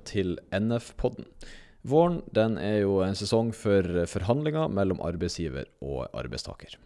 Velkommen 0.00 0.08
til 0.08 0.38
NF-podden. 0.50 1.26
Våren 1.82 2.22
den 2.32 2.56
er 2.58 2.84
jo 2.84 3.02
en 3.04 3.16
sesong 3.16 3.52
for 3.52 3.84
forhandlinger 4.08 4.70
mellom 4.72 5.00
arbeidsgiver 5.00 5.66
og 5.80 6.08
arbeidstaker. 6.14 6.78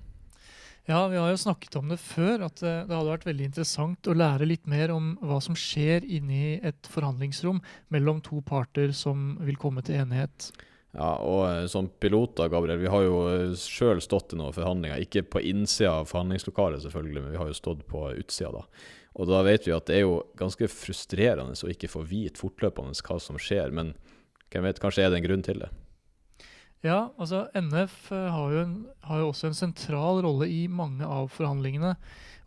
Ja, 0.86 1.06
vi 1.08 1.16
har 1.16 1.30
jo 1.30 1.38
snakket 1.38 1.76
om 1.76 1.88
det 1.88 1.98
før, 1.98 2.44
at 2.44 2.62
eh, 2.62 2.82
det 2.84 2.92
hadde 2.92 3.12
vært 3.14 3.26
veldig 3.26 3.46
interessant 3.46 4.06
å 4.06 4.14
lære 4.14 4.48
litt 4.50 4.66
mer 4.66 4.90
om 4.92 5.14
hva 5.22 5.38
som 5.40 5.54
skjer 5.54 6.04
inni 6.04 6.58
et 6.60 6.90
forhandlingsrom 6.90 7.62
mellom 7.88 8.20
to 8.20 8.42
parter 8.42 8.92
som 8.92 9.38
vil 9.40 9.56
komme 9.56 9.82
til 9.82 10.02
enighet. 10.02 10.50
Ja, 10.92 11.14
og 11.22 11.46
eh, 11.48 11.64
som 11.70 11.88
piloter, 11.88 12.50
Gabriel, 12.52 12.82
vi 12.82 12.90
har 12.92 13.06
jo 13.06 13.22
eh, 13.30 13.54
sjøl 13.56 14.02
stått 14.04 14.34
i 14.34 14.42
noen 14.42 14.52
forhandlinger. 14.54 15.00
Ikke 15.06 15.24
på 15.24 15.40
innsida 15.40 16.00
av 16.02 16.10
forhandlingslokalet, 16.10 16.84
selvfølgelig, 16.84 17.24
men 17.24 17.34
vi 17.34 17.40
har 17.40 17.48
jo 17.50 17.62
stått 17.62 17.86
på 17.88 18.10
utsida 18.18 18.52
da. 18.58 18.66
Og 19.14 19.30
da 19.30 19.44
vet 19.46 19.68
vi 19.68 19.74
at 19.74 19.86
det 19.86 20.00
er 20.00 20.06
jo 20.06 20.18
ganske 20.38 20.66
frustrerende 20.70 21.54
å 21.54 21.70
ikke 21.70 21.90
få 21.90 22.02
vite 22.08 22.40
fortløpende 22.40 22.98
hva 23.06 23.18
som 23.22 23.38
skjer, 23.38 23.70
men 23.74 23.94
hvem 24.50 24.66
vet, 24.66 24.80
kanskje 24.82 25.06
er 25.06 25.10
det 25.10 25.20
en 25.20 25.26
grunn 25.26 25.44
til 25.46 25.62
det? 25.62 25.70
Ja, 26.84 27.14
altså 27.16 27.46
NF 27.56 28.12
eh, 28.12 28.26
har 28.30 28.52
jo, 28.52 28.60
en, 28.60 28.74
har 29.08 29.22
jo 29.22 29.30
også 29.30 29.48
en 29.48 29.56
sentral 29.56 30.20
rolle 30.26 30.50
i 30.52 30.66
mange 30.68 31.06
av 31.06 31.30
forhandlingene. 31.32 31.94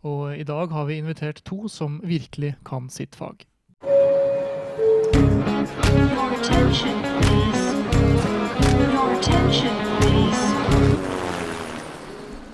Og 0.06 0.38
i 0.38 0.46
dag 0.46 0.70
har 0.70 0.86
vi 0.86 1.00
invitert 1.02 1.42
to 1.48 1.66
som 1.72 1.98
virkelig 2.06 2.54
kan 2.68 2.86
sitt 2.88 3.18
fag. 3.18 3.42
Your 5.88 6.32
attention, 6.38 7.02
please. 7.22 7.66
Your 8.94 9.12
attention, 9.18 9.74
please. 10.00 10.57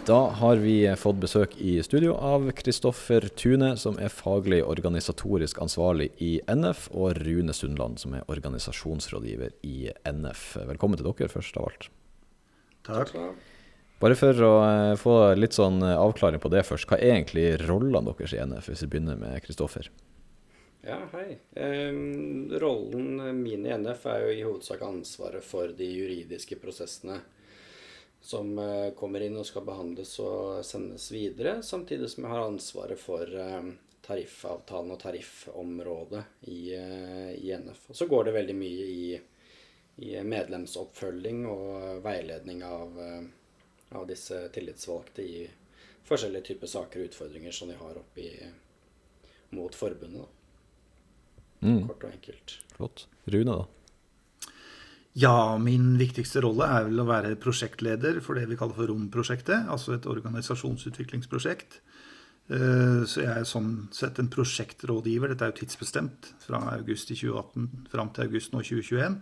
Da 0.06 0.28
har 0.36 0.56
vi 0.60 0.82
fått 1.00 1.16
besøk 1.16 1.54
i 1.64 1.78
studio 1.82 2.12
av 2.20 2.50
Kristoffer 2.52 3.24
Tune, 3.40 3.70
som 3.80 3.96
er 3.96 4.12
faglig 4.12 4.58
organisatorisk 4.60 5.62
ansvarlig 5.64 6.10
i 6.20 6.34
NF, 6.44 6.90
og 6.92 7.16
Rune 7.24 7.54
Sundland, 7.56 7.96
som 8.02 8.12
er 8.12 8.26
organisasjonsrådgiver 8.28 9.54
i 9.64 9.88
NF. 10.04 10.42
Velkommen 10.68 11.00
til 11.00 11.08
dere, 11.08 11.30
først 11.32 11.56
av 11.56 11.70
alt. 11.70 11.86
Takk. 12.84 13.14
Bare 14.04 14.18
for 14.20 14.44
å 14.44 14.52
eh, 14.66 14.92
få 15.00 15.14
litt 15.40 15.56
sånn 15.56 15.80
eh, 15.80 15.96
avklaring 15.96 16.42
på 16.42 16.52
det 16.52 16.66
først. 16.68 16.84
Hva 16.90 16.98
er 16.98 17.14
egentlig 17.14 17.46
rollene 17.64 18.12
deres 18.12 18.34
i 18.36 18.42
NF, 18.44 18.68
hvis 18.68 18.84
vi 18.84 18.90
begynner 18.92 19.16
med 19.16 19.40
Kristoffer? 19.46 19.88
Ja, 20.84 20.98
hei. 21.14 21.38
Um, 21.56 22.52
rollen 22.60 23.40
min 23.40 23.64
i 23.64 23.72
NF 23.72 24.04
er 24.12 24.26
jo 24.26 24.36
i 24.36 24.44
hovedsak 24.44 24.84
ansvaret 24.84 25.48
for 25.48 25.72
de 25.72 25.88
juridiske 25.88 26.60
prosessene 26.60 27.22
som 28.24 28.58
eh, 28.58 28.90
kommer 28.96 29.20
inn 29.20 29.36
og 29.36 29.44
skal 29.44 29.66
behandles 29.66 30.14
og 30.24 30.62
sendes 30.64 31.10
videre, 31.12 31.58
samtidig 31.62 32.08
som 32.08 32.24
jeg 32.24 32.32
har 32.32 32.46
ansvaret 32.46 32.96
for 32.96 33.28
eh, 33.28 33.66
tariffavtalen 34.06 34.94
og 34.94 35.00
tariffområdet 35.02 36.22
i, 36.48 36.60
eh, 36.72 37.34
i 37.36 37.52
NF. 37.52 37.82
Og 37.92 37.98
så 38.00 38.08
går 38.08 38.24
det 38.24 38.34
veldig 38.38 38.56
mye 38.56 38.86
i, 38.94 39.18
i 40.08 40.14
medlemsoppfølging 40.24 41.44
og 41.52 42.00
veiledning 42.06 42.64
av, 42.64 42.96
av 43.92 44.08
disse 44.08 44.40
tillitsvalgte 44.56 45.28
i 45.28 45.44
forskjellige 46.08 46.48
typer 46.48 46.72
saker 46.78 47.04
og 47.04 47.12
utfordringer 47.12 47.52
som 47.52 47.68
de 47.68 47.76
har 47.76 48.00
oppi 48.00 48.30
mot 49.52 49.76
forbundet. 49.76 50.32
Mm, 51.60 51.84
Kort 51.92 52.08
og 52.08 52.16
enkelt. 52.16 52.60
flott. 52.72 53.06
Rune, 53.28 53.52
da? 53.52 53.73
Ja, 55.14 55.58
min 55.62 55.92
viktigste 56.00 56.42
rolle 56.42 56.66
er 56.66 56.88
vel 56.88 56.98
å 56.98 57.06
være 57.06 57.36
prosjektleder 57.38 58.16
for 58.24 58.34
det 58.34 58.48
vi 58.50 58.56
kaller 58.58 58.74
for 58.74 58.90
ROM-prosjektet, 58.90 59.68
altså 59.70 59.94
et 59.94 60.08
organisasjonsutviklingsprosjekt. 60.10 61.78
Eh, 62.50 63.04
Så 63.06 63.22
jeg 63.22 63.30
er 63.30 63.46
sånn 63.46 63.88
sett 63.94 64.18
en 64.18 64.28
prosjektrådgiver. 64.28 65.28
Dette 65.28 65.46
er 65.46 65.52
jo 65.52 65.60
tidsbestemt 65.62 66.32
fra 66.44 66.58
august 66.74 67.10
i 67.10 67.14
2018 67.14 67.86
fram 67.92 68.10
til 68.10 68.26
august 68.26 68.52
nå 68.52 68.60
2021. 68.60 69.20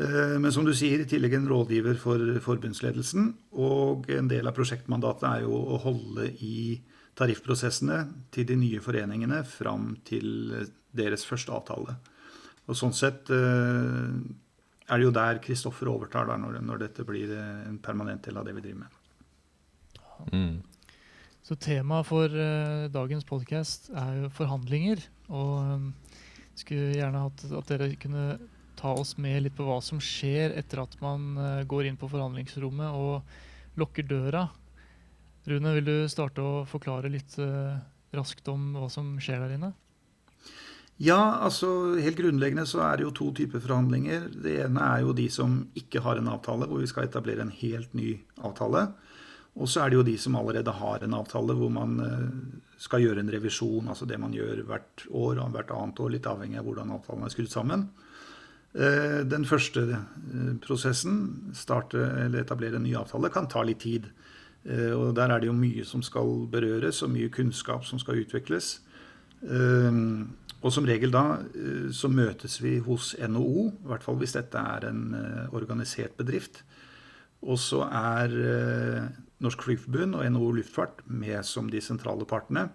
Eh, 0.00 0.38
Men 0.38 0.50
som 0.50 0.64
du 0.64 0.72
sier, 0.72 1.00
i 1.00 1.04
tillegg 1.04 1.34
en 1.34 1.46
rådgiver 1.48 1.98
for 1.98 2.18
forbundsledelsen. 2.40 3.34
Og 3.52 4.08
en 4.10 4.28
del 4.28 4.46
av 4.48 4.54
prosjektmandatet 4.54 5.28
er 5.28 5.40
jo 5.42 5.52
å 5.52 5.78
holde 5.78 6.32
i 6.40 6.80
tariffprosessene 7.14 8.08
til 8.32 8.46
de 8.46 8.56
nye 8.56 8.80
foreningene 8.80 9.44
fram 9.44 9.98
til 10.04 10.70
deres 10.94 11.26
første 11.26 11.52
avtale. 11.52 11.96
Og 12.66 12.74
sånn 12.74 12.94
sett 12.94 13.28
eh, 13.28 14.08
er 14.88 14.98
det 14.98 15.06
jo 15.06 15.14
der 15.14 15.40
Kristoffer 15.42 15.90
overtar 15.92 16.28
da, 16.30 16.36
når, 16.40 16.60
når 16.64 16.84
dette 16.86 17.06
blir 17.06 17.30
eh, 17.36 17.64
en 17.68 17.78
permanent 17.82 18.24
del 18.26 18.38
av 18.40 18.46
det 18.46 18.54
vi 18.56 18.64
driver 18.64 18.84
med. 18.84 18.98
Mm. 20.32 20.56
Så 21.42 21.56
temaet 21.58 22.06
for 22.06 22.30
uh, 22.30 22.88
dagens 22.94 23.26
podkast 23.26 23.90
er 23.90 24.22
jo 24.22 24.32
forhandlinger. 24.34 25.02
Og 25.32 25.54
um, 25.66 25.88
skulle 26.58 26.94
gjerne 26.94 27.24
hatt 27.24 27.44
at 27.58 27.72
dere 27.72 27.88
kunne 27.98 28.26
ta 28.78 28.92
oss 28.98 29.16
med 29.20 29.42
litt 29.44 29.56
på 29.58 29.66
hva 29.66 29.80
som 29.84 30.00
skjer 30.02 30.54
etter 30.58 30.84
at 30.84 30.94
man 31.02 31.32
uh, 31.38 31.64
går 31.66 31.88
inn 31.88 31.98
på 31.98 32.10
forhandlingsrommet 32.12 32.94
og 32.94 33.78
lukker 33.80 34.06
døra. 34.06 34.46
Rune, 35.50 35.74
vil 35.78 35.88
du 35.88 35.96
starte 36.10 36.44
å 36.44 36.62
forklare 36.68 37.10
litt 37.10 37.34
uh, 37.42 37.74
raskt 38.14 38.46
om 38.52 38.76
hva 38.78 38.86
som 38.92 39.16
skjer 39.22 39.42
der 39.42 39.56
inne? 39.56 39.72
Ja, 41.02 41.18
altså 41.42 41.96
helt 41.98 42.18
grunnleggende 42.20 42.62
så 42.68 42.84
er 42.86 43.00
det 43.00 43.06
jo 43.08 43.14
to 43.16 43.32
typer 43.34 43.62
forhandlinger. 43.62 44.28
Det 44.44 44.52
ene 44.68 44.82
er 44.86 45.00
jo 45.02 45.14
de 45.16 45.24
som 45.34 45.56
ikke 45.78 46.02
har 46.04 46.20
en 46.20 46.30
avtale, 46.30 46.68
hvor 46.70 46.78
vi 46.78 46.90
skal 46.90 47.08
etablere 47.08 47.42
en 47.42 47.56
helt 47.56 47.96
ny 47.98 48.12
avtale. 48.38 48.84
Og 49.58 49.68
så 49.68 49.82
er 49.82 49.90
det 49.90 49.98
jo 49.98 50.04
de 50.06 50.14
som 50.20 50.36
allerede 50.38 50.72
har 50.78 51.02
en 51.02 51.16
avtale, 51.18 51.56
hvor 51.58 51.72
man 51.74 51.96
eh, 52.00 52.28
skal 52.80 53.02
gjøre 53.02 53.20
en 53.20 53.32
revisjon, 53.34 53.88
altså 53.90 54.06
det 54.08 54.20
man 54.20 54.32
gjør 54.36 54.62
hvert 54.68 55.04
år 55.10 55.42
og 55.42 55.56
hvert 55.56 55.74
annet 55.74 56.04
år, 56.04 56.12
litt 56.14 56.28
avhengig 56.30 56.60
av 56.60 56.68
hvordan 56.68 56.94
avtalen 56.94 57.26
er 57.26 57.34
skrudd 57.34 57.50
sammen. 57.52 57.84
Eh, 58.72 59.18
Den 59.28 59.44
første 59.48 59.84
eh, 59.90 60.54
prosessen, 60.62 61.18
starte 61.58 61.98
eller 61.98 62.46
etablere 62.46 62.78
en 62.78 62.86
ny 62.86 62.94
avtale, 62.96 63.32
kan 63.34 63.50
ta 63.50 63.64
litt 63.66 63.82
tid. 63.82 64.12
Og 64.62 65.08
der 65.18 65.32
er 65.34 65.40
det 65.42 65.48
jo 65.48 65.56
mye 65.58 65.82
som 65.82 66.04
skal 66.06 66.44
berøres, 66.46 67.00
og 67.02 67.10
mye 67.10 67.32
kunnskap 67.34 67.82
som 67.82 67.98
skal 67.98 68.20
utvikles. 68.22 68.76
Og 70.62 70.70
som 70.74 70.86
regel 70.86 71.12
da 71.14 71.24
eh, 71.42 71.90
så 71.94 72.10
møtes 72.12 72.60
vi 72.62 72.76
hos 72.86 73.12
NHO, 73.18 73.68
i 73.72 73.90
hvert 73.90 74.06
fall 74.06 74.18
hvis 74.20 74.36
dette 74.36 74.58
er 74.58 74.88
en 74.90 75.04
eh, 75.18 75.44
organisert 75.54 76.16
bedrift. 76.18 76.62
Og 77.42 77.58
så 77.58 77.82
er 77.88 78.34
eh, 78.38 79.06
Norsk 79.42 79.64
Flygerforbund 79.66 80.18
og 80.18 80.26
NHO 80.30 80.50
Luftfart 80.60 81.02
med 81.10 81.42
som 81.46 81.70
de 81.70 81.82
sentrale 81.82 82.26
partene 82.28 82.68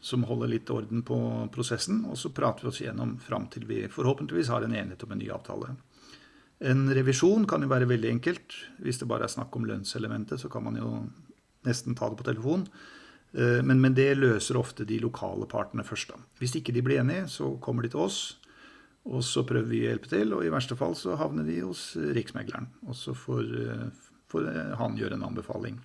som 0.00 0.24
holder 0.28 0.50
litt 0.52 0.70
orden 0.70 1.02
på 1.04 1.18
prosessen. 1.52 2.04
Og 2.08 2.16
så 2.20 2.32
prater 2.34 2.66
vi 2.66 2.72
oss 2.72 2.80
gjennom 2.84 3.16
fram 3.22 3.48
til 3.52 3.66
vi 3.68 3.84
forhåpentligvis 3.92 4.52
har 4.52 4.64
en 4.64 4.74
enighet 4.74 5.04
om 5.04 5.12
en 5.12 5.20
ny 5.20 5.30
avtale. 5.34 5.74
En 6.64 6.86
revisjon 6.94 7.44
kan 7.48 7.64
jo 7.64 7.68
være 7.68 7.88
veldig 7.90 8.12
enkelt. 8.14 8.54
Hvis 8.80 9.02
det 9.02 9.08
bare 9.10 9.26
er 9.26 9.32
snakk 9.32 9.56
om 9.56 9.66
lønnselementet, 9.68 10.40
så 10.40 10.48
kan 10.52 10.64
man 10.64 10.78
jo 10.80 10.92
nesten 11.68 11.96
ta 11.98 12.08
det 12.08 12.20
på 12.20 12.28
telefon. 12.28 12.64
Eh, 13.34 13.62
Men, 13.62 13.80
men 13.80 13.94
det 13.94 14.16
løser 14.16 14.56
ofte 14.56 14.84
de 14.84 14.98
lokale 15.02 15.46
partene 15.46 15.84
først. 15.84 16.08
da. 16.08 16.20
Hvis 16.40 16.56
ikke 16.56 16.72
de 16.72 16.82
blir 16.82 17.00
enige, 17.00 17.28
så 17.28 17.56
kommer 17.60 17.82
de 17.82 17.88
til 17.88 18.00
oss. 18.00 18.38
Og 19.06 19.22
så 19.22 19.44
prøver 19.46 19.68
vi 19.70 19.84
å 19.84 19.90
hjelpe 19.92 20.10
til, 20.10 20.32
og 20.34 20.44
i 20.44 20.50
verste 20.50 20.76
fall 20.76 20.96
så 20.98 21.14
havner 21.16 21.46
de 21.46 21.60
hos 21.62 21.96
eh, 21.96 22.12
Riksmegleren. 22.16 22.70
Og 22.88 22.94
så 22.98 23.14
får, 23.14 23.52
eh, 23.62 23.90
får 24.32 24.48
han 24.80 24.96
gjøre 24.98 25.14
en 25.14 25.28
anbefaling. 25.28 25.78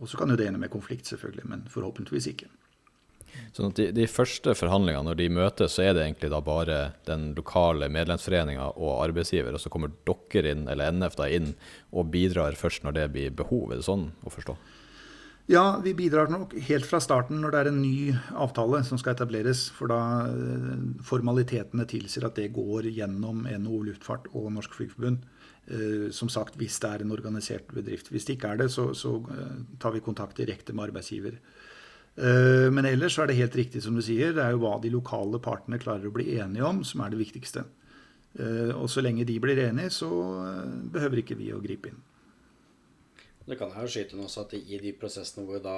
Og 0.00 0.08
så 0.08 0.18
kan 0.18 0.28
jo 0.28 0.36
det 0.36 0.48
ende 0.48 0.60
med 0.60 0.72
konflikt, 0.72 1.06
selvfølgelig, 1.06 1.46
men 1.48 1.64
forhåpentligvis 1.70 2.28
ikke. 2.32 2.50
Sånn 3.56 3.70
at 3.70 3.78
de, 3.78 3.86
de 3.96 4.04
første 4.10 4.52
forhandlingene, 4.56 5.06
når 5.06 5.16
de 5.16 5.28
møtes, 5.32 5.76
så 5.76 5.86
er 5.86 5.94
det 5.96 6.02
egentlig 6.04 6.28
da 6.32 6.40
bare 6.44 6.78
den 7.08 7.30
lokale 7.36 7.88
medlemsforeninga 7.92 8.74
og 8.74 8.98
arbeidsgiver, 9.06 9.54
og 9.56 9.62
så 9.62 9.72
kommer 9.72 9.92
dere 10.04 10.52
inn, 10.52 10.66
eller 10.68 10.92
NF 10.92 11.16
da 11.16 11.28
inn, 11.32 11.54
og 11.92 12.10
bidrar 12.12 12.58
først 12.58 12.84
når 12.84 12.98
det 12.98 13.06
blir 13.14 13.36
behov. 13.36 13.72
Er 13.72 13.80
det 13.80 13.88
sånn 13.88 14.10
å 14.24 14.32
forstå? 14.32 14.56
Ja, 15.50 15.80
vi 15.84 15.94
bidrar 15.94 16.30
nok 16.30 16.54
helt 16.68 16.86
fra 16.86 17.00
starten 17.02 17.40
når 17.42 17.52
det 17.52 17.60
er 17.60 17.68
en 17.72 17.80
ny 17.82 18.12
avtale 18.38 18.78
som 18.86 19.00
skal 19.00 19.16
etableres. 19.16 19.66
For 19.74 19.90
da 19.90 19.98
eh, 20.30 20.84
formalitetene 21.02 21.86
tilsier 21.90 22.28
at 22.28 22.38
det 22.38 22.52
går 22.54 22.86
gjennom 22.94 23.42
NHO 23.50 23.82
Luftfart 23.88 24.30
og 24.32 24.52
Norsk 24.54 24.78
Flygerforbund. 24.78 25.26
Eh, 25.66 26.06
Som 26.14 26.30
sagt, 26.30 26.56
hvis 26.60 26.78
det 26.78 26.92
er 26.92 27.02
en 27.02 27.14
organisert 27.14 27.74
bedrift. 27.74 28.12
Hvis 28.14 28.28
det 28.28 28.38
ikke 28.38 28.54
er 28.54 28.62
det, 28.62 28.70
så, 28.70 28.92
så 28.94 29.16
eh, 29.34 29.58
tar 29.82 29.96
vi 29.96 30.04
kontakt 30.06 30.38
direkte 30.38 30.72
med 30.72 30.90
arbeidsgiver. 30.90 31.38
Men 32.12 32.84
ellers 32.84 33.14
er 33.16 33.30
det 33.30 33.38
helt 33.38 33.54
riktig 33.56 33.80
som 33.80 33.94
du 33.96 34.02
sier. 34.04 34.34
Det 34.36 34.42
er 34.44 34.50
jo 34.52 34.58
hva 34.60 34.74
de 34.82 34.90
lokale 34.92 35.38
partene 35.40 35.78
klarer 35.80 36.10
å 36.10 36.12
bli 36.12 36.34
enige 36.36 36.66
om, 36.68 36.82
som 36.84 37.00
er 37.00 37.14
det 37.14 37.22
viktigste. 37.22 37.62
Og 38.76 38.88
så 38.92 39.00
lenge 39.00 39.24
de 39.24 39.38
blir 39.40 39.58
enige, 39.64 39.90
så 39.92 40.08
eh, 40.44 40.74
behøver 40.92 41.22
ikke 41.22 41.38
vi 41.40 41.50
å 41.52 41.60
gripe 41.64 41.88
inn. 41.88 42.00
Det 43.46 43.56
kan 43.58 43.72
jeg 43.74 43.84
jo 43.84 43.90
skyte 43.90 44.14
inn 44.16 44.24
også 44.24 44.44
at 44.44 44.54
i 44.54 44.78
de 44.78 44.92
prosessene 44.94 45.44
hvor 45.46 45.58
vi 45.58 45.64
da 45.64 45.76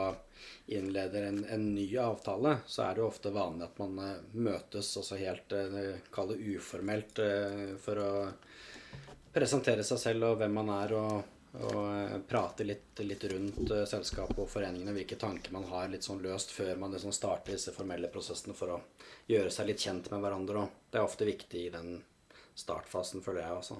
innleder 0.76 1.28
en, 1.30 1.44
en 1.48 1.66
ny 1.74 1.86
avtale, 2.00 2.58
så 2.66 2.84
er 2.84 2.96
det 2.96 3.04
jo 3.04 3.08
ofte 3.08 3.32
vanlig 3.32 3.68
at 3.68 3.78
man 3.80 4.00
eh, 4.04 4.24
møtes 4.36 4.90
også 5.00 5.20
helt 5.20 5.54
eh, 5.56 6.00
Kall 6.12 6.34
det 6.34 6.40
uformelt 6.56 7.20
eh, 7.24 7.62
for 7.80 8.00
å 8.02 8.10
presentere 9.34 9.84
seg 9.86 10.02
selv 10.02 10.28
og 10.28 10.42
hvem 10.42 10.60
man 10.60 10.74
er 10.80 10.98
og 10.98 11.30
Og 11.54 12.24
prate 12.26 12.64
litt, 12.66 12.98
litt 13.06 13.24
rundt 13.30 13.68
selskapet 13.86 14.40
og 14.42 14.48
foreningene, 14.50 14.90
hvilke 14.90 15.14
tanker 15.14 15.52
man 15.54 15.68
har 15.68 15.86
litt 15.86 16.02
sånn 16.02 16.18
løst 16.18 16.50
før 16.50 16.80
man 16.80 16.90
liksom 16.90 17.12
starter 17.14 17.54
disse 17.54 17.70
formelle 17.70 18.10
prosessene 18.10 18.56
for 18.58 18.72
å 18.74 18.78
gjøre 19.30 19.52
seg 19.54 19.68
litt 19.68 19.84
kjent 19.84 20.08
med 20.10 20.24
hverandre. 20.24 20.64
Og 20.64 20.90
det 20.90 20.98
er 20.98 21.06
ofte 21.06 21.28
viktig 21.28 21.60
i 21.68 21.70
den 21.70 22.00
startfasen, 22.58 23.22
føler 23.22 23.44
jeg 23.44 23.60
også. 23.60 23.78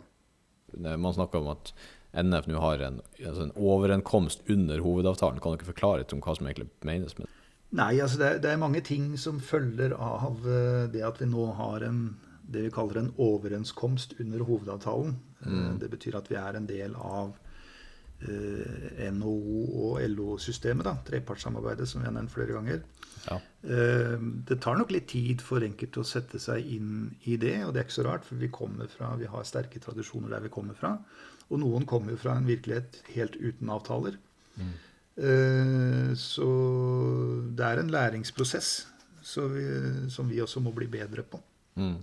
Man 0.87 1.17
snakker 1.19 1.43
om 1.43 1.51
at 1.57 1.75
NF 2.15 2.47
nå 2.51 2.61
har 2.63 2.83
en, 2.87 3.01
altså 3.19 3.47
en 3.49 3.55
overenkomst 3.57 4.45
under 4.51 4.83
hovedavtalen. 4.85 5.41
Kan 5.43 5.57
dere 5.57 5.71
forklare 5.71 6.03
litt 6.03 6.15
om 6.15 6.23
hva 6.25 6.37
som 6.39 6.47
egentlig 6.47 6.71
menes 6.87 7.17
med 7.19 7.27
det? 7.27 7.41
Nei, 7.75 7.95
altså 7.99 8.21
det 8.21 8.43
det 8.45 8.53
er 8.53 8.61
mange 8.63 8.85
ting 8.87 9.15
som 9.19 9.41
følger 9.43 9.97
av 9.99 10.45
eh, 10.47 10.85
det 10.93 11.03
at 11.07 11.21
vi 11.23 11.27
nå 11.31 11.49
har 11.59 11.83
en, 11.87 12.03
det 12.47 12.69
vi 12.69 12.75
kaller 12.75 13.01
en 13.01 13.15
overenskomst 13.19 14.15
under 14.23 14.45
hovedavtalen. 14.47 15.17
Mm. 15.45 15.81
Det 15.83 15.91
betyr 15.91 16.21
at 16.21 16.31
vi 16.31 16.39
er 16.39 16.57
en 16.57 16.69
del 16.71 16.95
av 16.95 17.35
eh, 18.23 19.11
NHO 19.11 19.65
og 19.89 19.99
LO-systemet, 20.15 20.87
trepartssamarbeidet 21.09 21.89
som 21.91 22.03
vi 22.03 22.09
har 22.09 22.15
nevnt 22.15 22.33
flere 22.33 22.55
ganger. 22.55 22.85
Ja. 23.27 23.41
Eh, 23.67 24.17
Det 24.47 24.61
tar 24.63 24.79
nok 24.79 24.95
litt 24.95 25.09
tid 25.11 25.43
for 25.43 25.65
enkelte 25.65 26.05
å 26.05 26.07
sette 26.07 26.39
seg 26.39 26.67
inn 26.77 27.11
i 27.25 27.37
det, 27.41 27.57
og 27.65 27.75
det 27.75 27.83
er 27.83 27.89
ikke 27.89 27.99
så 27.99 28.07
rart, 28.07 28.25
for 28.29 28.39
vi 28.39 28.51
fra, 28.95 29.17
vi 29.19 29.27
har 29.27 29.45
sterke 29.45 29.81
tradisjoner 29.81 30.31
der 30.31 30.47
vi 30.47 30.53
kommer 30.53 30.75
fra. 30.79 30.99
Og 31.50 31.61
noen 31.61 31.85
kommer 31.87 32.14
jo 32.14 32.20
fra 32.20 32.37
en 32.38 32.49
virkelighet 32.49 33.02
helt 33.14 33.37
uten 33.37 33.70
avtaler. 33.70 34.17
Eh, 34.58 36.11
Så 36.19 36.49
det 37.55 37.64
er 37.64 37.81
en 37.81 37.91
læringsprosess 37.91 38.87
så 39.25 39.46
vi, 39.49 39.62
som 40.12 40.29
vi 40.29 40.41
også 40.43 40.61
må 40.61 40.73
bli 40.76 40.87
bedre 40.91 41.23
på. 41.25 41.41
Mm. 41.81 41.96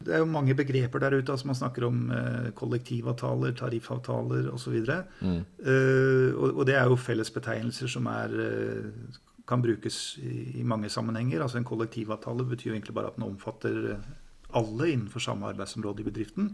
Det 0.00 0.14
er 0.16 0.22
jo 0.22 0.30
mange 0.32 0.56
begreper 0.56 1.02
der 1.02 1.18
ute. 1.18 1.32
altså 1.32 1.46
Man 1.46 1.58
snakker 1.58 1.84
om 1.86 2.10
eh, 2.10 2.50
kollektivavtaler, 2.56 3.52
tariffavtaler 3.52 4.48
osv. 4.50 4.78
Mm. 5.20 5.42
Uh, 5.60 6.30
og, 6.40 6.56
og 6.56 6.66
det 6.66 6.74
er 6.74 6.88
jo 6.88 6.96
fellesbetegnelser 6.96 7.92
som 7.92 8.08
er, 8.08 8.34
eh, 8.46 9.18
kan 9.46 9.62
brukes 9.62 10.18
i, 10.24 10.62
mange 10.64 10.88
sammenhenger. 10.88 11.42
Altså 11.42 11.60
En 11.60 11.68
kollektivavtale 11.68 12.48
betyr 12.48 12.70
jo 12.70 12.78
egentlig 12.78 12.96
bare 12.96 13.12
at 13.12 13.20
den 13.20 13.28
omfatter 13.28 13.92
eh, 13.92 14.10
alle 14.56 14.90
innenfor 14.92 15.22
samme 15.24 15.48
arbeidsområde 15.50 16.02
i 16.02 16.06
bedriften. 16.06 16.50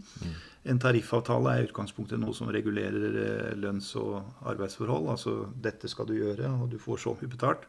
En 0.67 0.79
tariffavtale 0.79 1.53
er 1.53 1.63
i 1.63 1.69
utgangspunktet 1.69 2.19
noe 2.21 2.35
som 2.35 2.49
regulerer 2.53 3.19
eh, 3.23 3.53
lønns- 3.59 3.95
og 3.99 4.21
arbeidsforhold. 4.47 5.11
Altså 5.13 5.37
dette 5.53 5.89
skal 5.91 6.09
du 6.09 6.17
gjøre, 6.17 6.51
og 6.61 6.69
du 6.71 6.77
får 6.81 7.03
så 7.05 7.15
mye 7.19 7.31
betalt. 7.31 7.67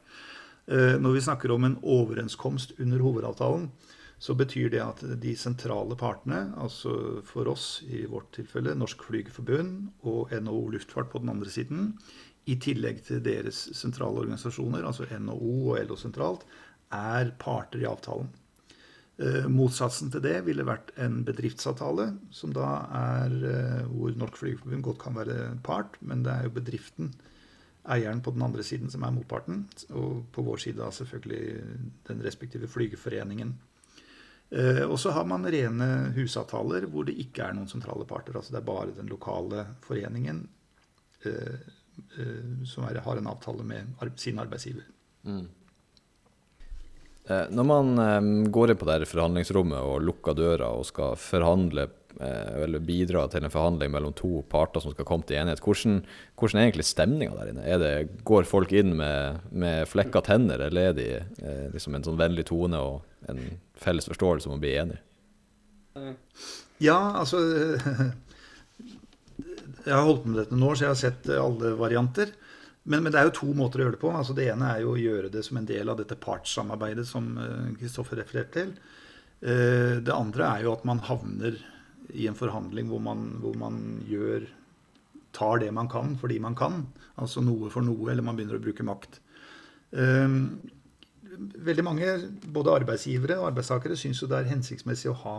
Eh, 0.66 0.96
Når 1.00 1.14
vi 1.14 1.26
snakker 1.28 1.54
om 1.54 1.64
en 1.64 1.78
overenskomst 1.82 2.76
under 2.78 3.04
hovedavtalen, 3.04 3.70
så 4.18 4.34
betyr 4.34 4.70
det 4.72 4.80
at 4.82 5.02
de 5.22 5.34
sentrale 5.38 5.94
partene, 5.96 6.52
altså 6.58 7.22
for 7.22 7.46
oss 7.52 7.84
i 7.86 8.02
vårt 8.10 8.32
tilfelle 8.34 8.74
Norsk 8.74 9.04
Flygerforbund 9.06 9.92
og 10.02 10.32
NHO 10.34 10.64
Luftfart 10.74 11.12
på 11.12 11.20
den 11.22 11.30
andre 11.30 11.50
siden, 11.54 11.92
i 12.48 12.56
tillegg 12.58 13.04
til 13.06 13.20
deres 13.22 13.68
sentrale 13.76 14.24
organisasjoner, 14.24 14.82
altså 14.88 15.06
NHO 15.06 15.70
og 15.70 15.78
LO 15.86 15.98
sentralt, 16.00 16.44
er 16.90 17.30
parter 17.38 17.84
i 17.84 17.88
avtalen. 17.88 18.30
Eh, 19.18 19.48
Motsatsen 19.50 20.12
til 20.14 20.22
det 20.22 20.36
ville 20.46 20.66
vært 20.66 20.92
en 21.02 21.24
bedriftsavtale, 21.26 22.12
som 22.30 22.52
da 22.54 22.68
er 22.94 23.32
eh, 23.48 23.80
hvor 23.90 24.14
Norsk 24.14 24.38
Flygerforbund 24.38 24.84
godt 24.86 25.00
kan 25.02 25.16
være 25.18 25.38
part, 25.66 25.96
men 26.06 26.22
det 26.22 26.34
er 26.34 26.46
jo 26.46 26.54
bedriften, 26.60 27.10
eieren 27.88 28.20
på 28.20 28.34
den 28.34 28.44
andre 28.44 28.62
siden, 28.62 28.90
som 28.92 29.02
er 29.06 29.14
motparten. 29.16 29.62
Og 29.96 30.26
på 30.34 30.44
vår 30.44 30.60
side 30.60 30.78
da 30.82 30.90
selvfølgelig 30.92 31.42
den 32.06 32.22
respektive 32.22 32.68
flygerforeningen. 32.70 33.54
Eh, 34.52 34.84
Og 34.86 34.98
så 35.00 35.10
har 35.16 35.24
man 35.24 35.46
rene 35.48 36.12
husavtaler 36.14 36.86
hvor 36.86 37.08
det 37.08 37.16
ikke 37.18 37.48
er 37.48 37.56
noen 37.56 37.68
sentrale 37.68 38.04
parter. 38.06 38.36
altså 38.36 38.52
Det 38.52 38.60
er 38.60 38.70
bare 38.70 38.94
den 38.94 39.08
lokale 39.08 39.66
foreningen 39.82 40.46
som 42.64 42.84
har 42.84 43.16
en 43.18 43.26
avtale 43.26 43.64
med 43.66 43.96
sin 44.16 44.38
arbeidsgiver. 44.38 44.84
Eh, 45.26 45.46
Når 47.28 47.66
man 47.68 47.94
eh, 48.02 48.28
går 48.52 48.72
inn 48.72 48.80
på 48.80 48.88
det 48.88 49.08
forhandlingsrommet 49.10 49.78
og 49.78 50.04
lukker 50.06 50.36
døra 50.38 50.70
og 50.78 50.86
skal 50.88 51.16
forhandle 51.20 51.88
eh, 52.20 52.62
eller 52.64 52.84
bidra 52.84 53.26
til 53.28 53.44
en 53.44 53.52
forhandling 53.52 53.92
mellom 53.92 54.14
to 54.16 54.42
parter 54.48 54.84
som 54.84 54.94
skal 54.94 55.06
komme 55.08 55.28
til 55.28 55.40
enighet, 55.40 55.60
hvordan, 55.64 56.00
hvordan 56.38 56.60
er 56.60 56.68
egentlig 56.68 56.88
stemninga 56.88 57.36
der 57.36 57.52
inne? 57.52 57.80
Det, 57.82 57.92
går 58.28 58.48
folk 58.48 58.72
inn 58.72 58.96
med, 59.00 59.44
med 59.52 59.84
flekka 59.90 60.24
tenner, 60.30 60.66
eller 60.68 60.92
er 60.92 60.96
de 60.96 61.08
eh, 61.18 61.66
liksom 61.74 61.98
en 61.98 62.08
sånn 62.08 62.20
vennlig 62.20 62.48
tone 62.48 62.80
og 62.80 63.28
en 63.28 63.42
felles 63.78 64.08
forståelse 64.08 64.48
om 64.48 64.56
å 64.56 64.62
bli 64.62 64.76
enige? 64.80 65.04
Ja, 66.78 66.98
altså 67.18 67.42
Jeg 69.88 69.96
har 69.96 70.04
holdt 70.04 70.24
på 70.24 70.32
med 70.32 70.42
dette 70.42 70.58
år, 70.58 70.76
så 70.76 70.84
jeg 70.84 70.92
har 70.92 71.00
sett 71.00 71.28
eh, 71.32 71.40
alle 71.40 71.72
varianter. 71.78 72.32
Men, 72.84 73.02
men 73.02 73.12
det 73.12 73.20
er 73.20 73.28
jo 73.28 73.36
to 73.40 73.48
måter 73.56 73.80
å 73.80 73.86
gjøre 73.86 73.96
det 73.96 74.02
på. 74.02 74.12
Altså 74.14 74.36
Det 74.36 74.46
ene 74.52 74.70
er 74.74 74.84
jo 74.84 74.94
å 74.94 75.00
gjøre 75.00 75.32
det 75.32 75.42
som 75.44 75.58
en 75.60 75.66
del 75.68 75.90
av 75.90 75.98
dette 75.98 76.16
partssamarbeidet 76.20 77.06
som 77.08 77.26
Kristoffer 77.78 78.22
refererte 78.22 78.54
til. 78.54 78.72
Eh, 79.40 79.98
Det 80.04 80.14
andre 80.14 80.46
er 80.54 80.64
jo 80.66 80.72
at 80.76 80.86
man 80.88 81.02
havner 81.04 81.58
i 82.14 82.26
en 82.30 82.38
forhandling 82.38 82.88
hvor 82.88 83.02
man, 83.04 83.26
hvor 83.42 83.58
man 83.60 84.00
gjør 84.08 84.46
tar 85.36 85.60
det 85.60 85.68
man 85.74 85.90
kan 85.92 86.16
fordi 86.16 86.38
man 86.40 86.56
kan. 86.58 86.86
Altså 87.20 87.42
noe 87.44 87.68
for 87.70 87.84
noe, 87.84 88.10
eller 88.10 88.24
man 88.24 88.38
begynner 88.38 88.58
å 88.60 88.64
bruke 88.64 88.86
makt. 88.86 89.20
Eh, 89.92 90.28
Veldig 91.38 91.84
mange, 91.86 92.12
både 92.50 92.72
arbeidsgivere 92.80 93.36
og 93.38 93.52
arbeidstakere, 93.52 93.94
syns 93.94 94.18
jo 94.22 94.26
det 94.26 94.40
er 94.40 94.48
hensiktsmessig 94.50 95.12
å 95.12 95.18
ha 95.20 95.36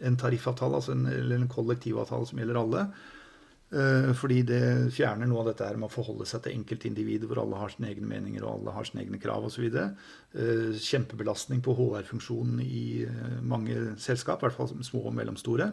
en 0.00 0.16
tariffavtale, 0.16 0.78
altså 0.78 0.94
en, 0.94 1.02
eller 1.12 1.36
en 1.36 1.50
kollektivavtale 1.50 2.24
som 2.30 2.40
gjelder 2.40 2.56
alle. 2.56 2.84
Eh, 3.70 4.10
Fordi 4.18 4.40
det 4.42 4.62
fjerner 4.96 5.28
noe 5.30 5.44
av 5.44 5.52
dette 5.52 5.66
her 5.68 5.78
med 5.78 5.86
å 5.86 5.94
forholde 5.94 6.26
seg 6.26 6.42
til 6.42 6.56
enkeltindivider 6.58 7.30
hvor 7.30 7.44
alle 7.44 7.60
har 7.60 7.70
sine 7.70 7.92
egne 7.92 8.08
meninger 8.10 8.42
og 8.42 8.56
alle 8.56 8.74
har 8.74 8.88
sine 8.88 9.04
egne 9.04 9.20
krav 9.22 9.46
osv. 9.46 9.68
Kjempebelastning 10.90 11.62
på 11.62 11.76
HR-funksjonen 11.78 12.58
i 12.64 13.04
eh, 13.06 13.36
mange 13.46 13.94
selskap, 14.02 14.42
i 14.42 14.48
hvert 14.48 14.58
fall 14.58 14.74
små 14.86 15.04
og 15.06 15.14
mellomstore. 15.20 15.70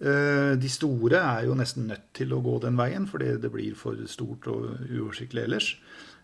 Eh, 0.00 0.54
De 0.60 0.70
store 0.72 1.20
er 1.20 1.46
jo 1.48 1.58
nesten 1.58 1.88
nødt 1.90 2.08
til 2.16 2.32
å 2.32 2.40
gå 2.44 2.56
den 2.64 2.80
veien, 2.80 3.08
fordi 3.08 3.34
det 3.40 3.52
blir 3.52 3.76
for 3.76 4.00
stort 4.08 4.48
og 4.52 4.88
uoversiktlig 4.88 5.44
ellers. 5.44 5.74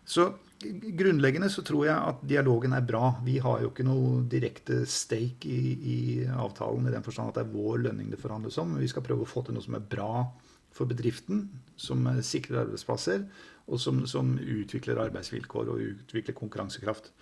Så 0.09 0.31
grunnleggende 0.63 1.51
så 1.51 1.63
tror 1.67 1.85
jeg 1.87 1.95
at 1.95 2.25
dialogen 2.27 2.73
er 2.75 2.87
bra. 2.87 3.13
Vi 3.27 3.37
har 3.43 3.61
jo 3.63 3.71
ikke 3.71 3.87
noe 3.87 4.23
direkte 4.31 4.83
stake 4.89 5.47
i, 5.51 5.75
i 5.77 5.99
avtalen 6.27 6.89
i 6.89 6.95
den 6.95 7.05
forstand 7.05 7.31
at 7.31 7.39
det 7.39 7.45
er 7.45 7.55
vår 7.55 7.85
lønning 7.87 8.09
det 8.11 8.21
forhandles 8.23 8.59
om. 8.63 8.73
Men 8.73 8.83
vi 8.83 8.91
skal 8.91 9.05
prøve 9.07 9.27
å 9.27 9.31
få 9.31 9.45
til 9.45 9.57
noe 9.57 9.65
som 9.65 9.77
er 9.79 9.85
bra 9.85 10.25
for 10.73 10.89
bedriften, 10.91 11.47
som 11.77 12.07
eh, 12.11 12.23
sikrer 12.25 12.65
arbeidsplasser, 12.65 13.27
og 13.73 13.81
som, 13.81 14.03
som 14.11 14.35
utvikler 14.41 15.01
arbeidsvilkår 15.05 15.71
og 15.71 15.83
utvikler 15.93 16.37
konkurransekraft. 16.37 17.13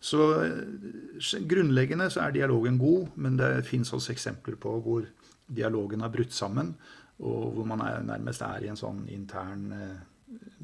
Så 0.00 0.30
eh, 0.40 1.42
grunnleggende 1.48 2.08
så 2.10 2.24
er 2.24 2.36
dialogen 2.38 2.78
god, 2.80 3.10
men 3.20 3.36
det 3.40 3.66
fins 3.68 3.92
også 3.92 4.14
eksempler 4.14 4.56
på 4.60 4.78
hvor 4.84 5.06
dialogen 5.50 6.00
har 6.04 6.12
brutt 6.14 6.32
sammen, 6.32 6.74
og 7.20 7.52
hvor 7.52 7.66
man 7.68 7.82
er, 7.84 8.02
nærmest 8.06 8.42
er 8.46 8.64
i 8.64 8.70
en 8.72 8.80
sånn 8.80 9.04
intern 9.12 9.66
eh, 9.76 9.96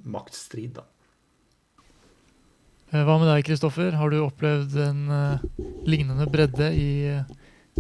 maktstrid. 0.08 0.78
da. 0.78 0.86
Eh, 2.92 3.02
Hva 3.02 3.18
med 3.20 3.28
deg, 3.28 3.44
Kristoffer? 3.48 3.98
Har 3.98 4.12
du 4.12 4.22
opplevd 4.22 4.78
en 4.86 5.06
eh, 5.12 5.46
lignende 5.88 6.28
bredde 6.32 6.70
i, 6.72 6.90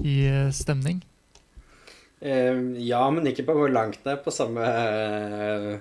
i 0.02 0.16
stemning? 0.52 1.00
Eh, 2.20 2.60
ja, 2.78 3.02
men 3.10 3.28
ikke 3.28 3.44
på 3.46 3.56
hvor 3.58 3.72
langt 3.72 4.00
det 4.04 4.14
er 4.14 4.22
på 4.24 4.32
samme 4.32 4.64
eh, 4.64 5.72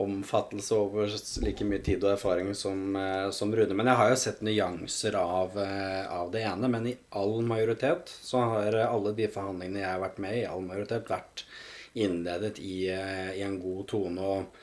omfattelse 0.00 0.76
over 0.78 1.10
like 1.44 1.66
mye 1.68 1.82
tid 1.84 2.04
og 2.06 2.14
erfaring 2.14 2.54
som, 2.56 2.96
eh, 2.96 3.28
som 3.30 3.52
Rune. 3.52 3.76
Men 3.76 3.90
jeg 3.90 4.00
har 4.00 4.12
jo 4.12 4.20
sett 4.22 4.40
nyanser 4.46 5.18
av, 5.20 5.58
eh, 5.60 6.06
av 6.08 6.32
det 6.32 6.46
ene. 6.48 6.70
Men 6.72 6.88
i 6.88 6.96
all 7.10 7.42
majoritet 7.44 8.14
så 8.22 8.40
har 8.54 8.78
alle 8.86 9.12
de 9.18 9.28
forhandlingene 9.28 9.84
jeg 9.84 9.90
har 9.90 10.00
vært 10.06 10.22
med 10.24 10.38
i, 10.38 10.40
i 10.46 10.48
all 10.48 10.64
majoritet 10.64 11.12
vært 11.12 11.44
innledet 11.92 12.56
i, 12.64 12.86
i 12.88 13.42
en 13.44 13.58
god 13.60 13.84
tone 13.90 14.22
og 14.24 14.62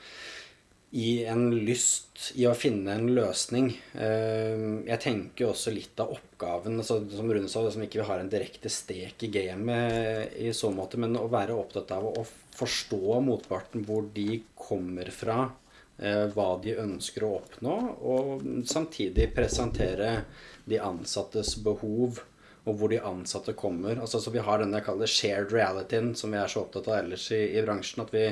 i 0.90 1.24
en 1.30 1.50
lyst 1.54 2.32
i 2.34 2.46
å 2.50 2.54
finne 2.58 2.96
en 2.96 3.12
løsning. 3.14 3.70
Eh, 3.94 4.64
Jeg 4.90 5.00
tenker 5.04 5.50
også 5.50 5.70
litt 5.74 6.00
av 6.02 6.10
oppgaven, 6.16 6.80
altså, 6.82 6.98
som 7.14 7.30
Rune 7.30 7.48
sa, 7.48 7.62
som 7.70 7.82
ikke 7.84 8.00
vi 8.00 8.08
har 8.08 8.22
en 8.22 8.30
direkte 8.32 8.72
stek 8.72 9.22
i 9.22 9.30
gamet 9.30 10.34
i 10.36 10.50
så 10.56 10.72
måte, 10.74 10.98
men 10.98 11.14
å 11.16 11.28
være 11.30 11.54
opptatt 11.54 11.92
av 11.94 12.08
å 12.10 12.26
forstå 12.58 13.20
motparten, 13.22 13.84
hvor 13.86 14.08
de 14.14 14.42
kommer 14.58 15.12
fra, 15.14 15.52
eh, 15.98 16.26
hva 16.34 16.60
de 16.62 16.74
ønsker 16.74 17.22
å 17.22 17.36
oppnå, 17.38 17.76
og 18.02 18.42
samtidig 18.66 19.30
presentere 19.34 20.24
de 20.66 20.78
ansattes 20.78 21.54
behov 21.62 22.20
og 22.68 22.76
hvor 22.76 22.92
de 22.92 23.00
ansatte 23.00 23.54
kommer. 23.56 23.96
Altså, 24.00 24.20
så 24.20 24.32
vi 24.34 24.42
har 24.44 24.60
denne 24.60 24.80
jeg 24.80 24.86
kaller 24.86 25.10
shared 25.10 25.54
realityen, 25.54 26.12
som 26.16 26.34
vi 26.34 26.40
er 26.40 26.50
så 26.50 26.64
opptatt 26.64 26.90
av 26.90 26.98
ellers 26.98 27.30
i, 27.32 27.40
i 27.56 27.62
bransjen. 27.64 28.02
At 28.04 28.12
vi, 28.14 28.26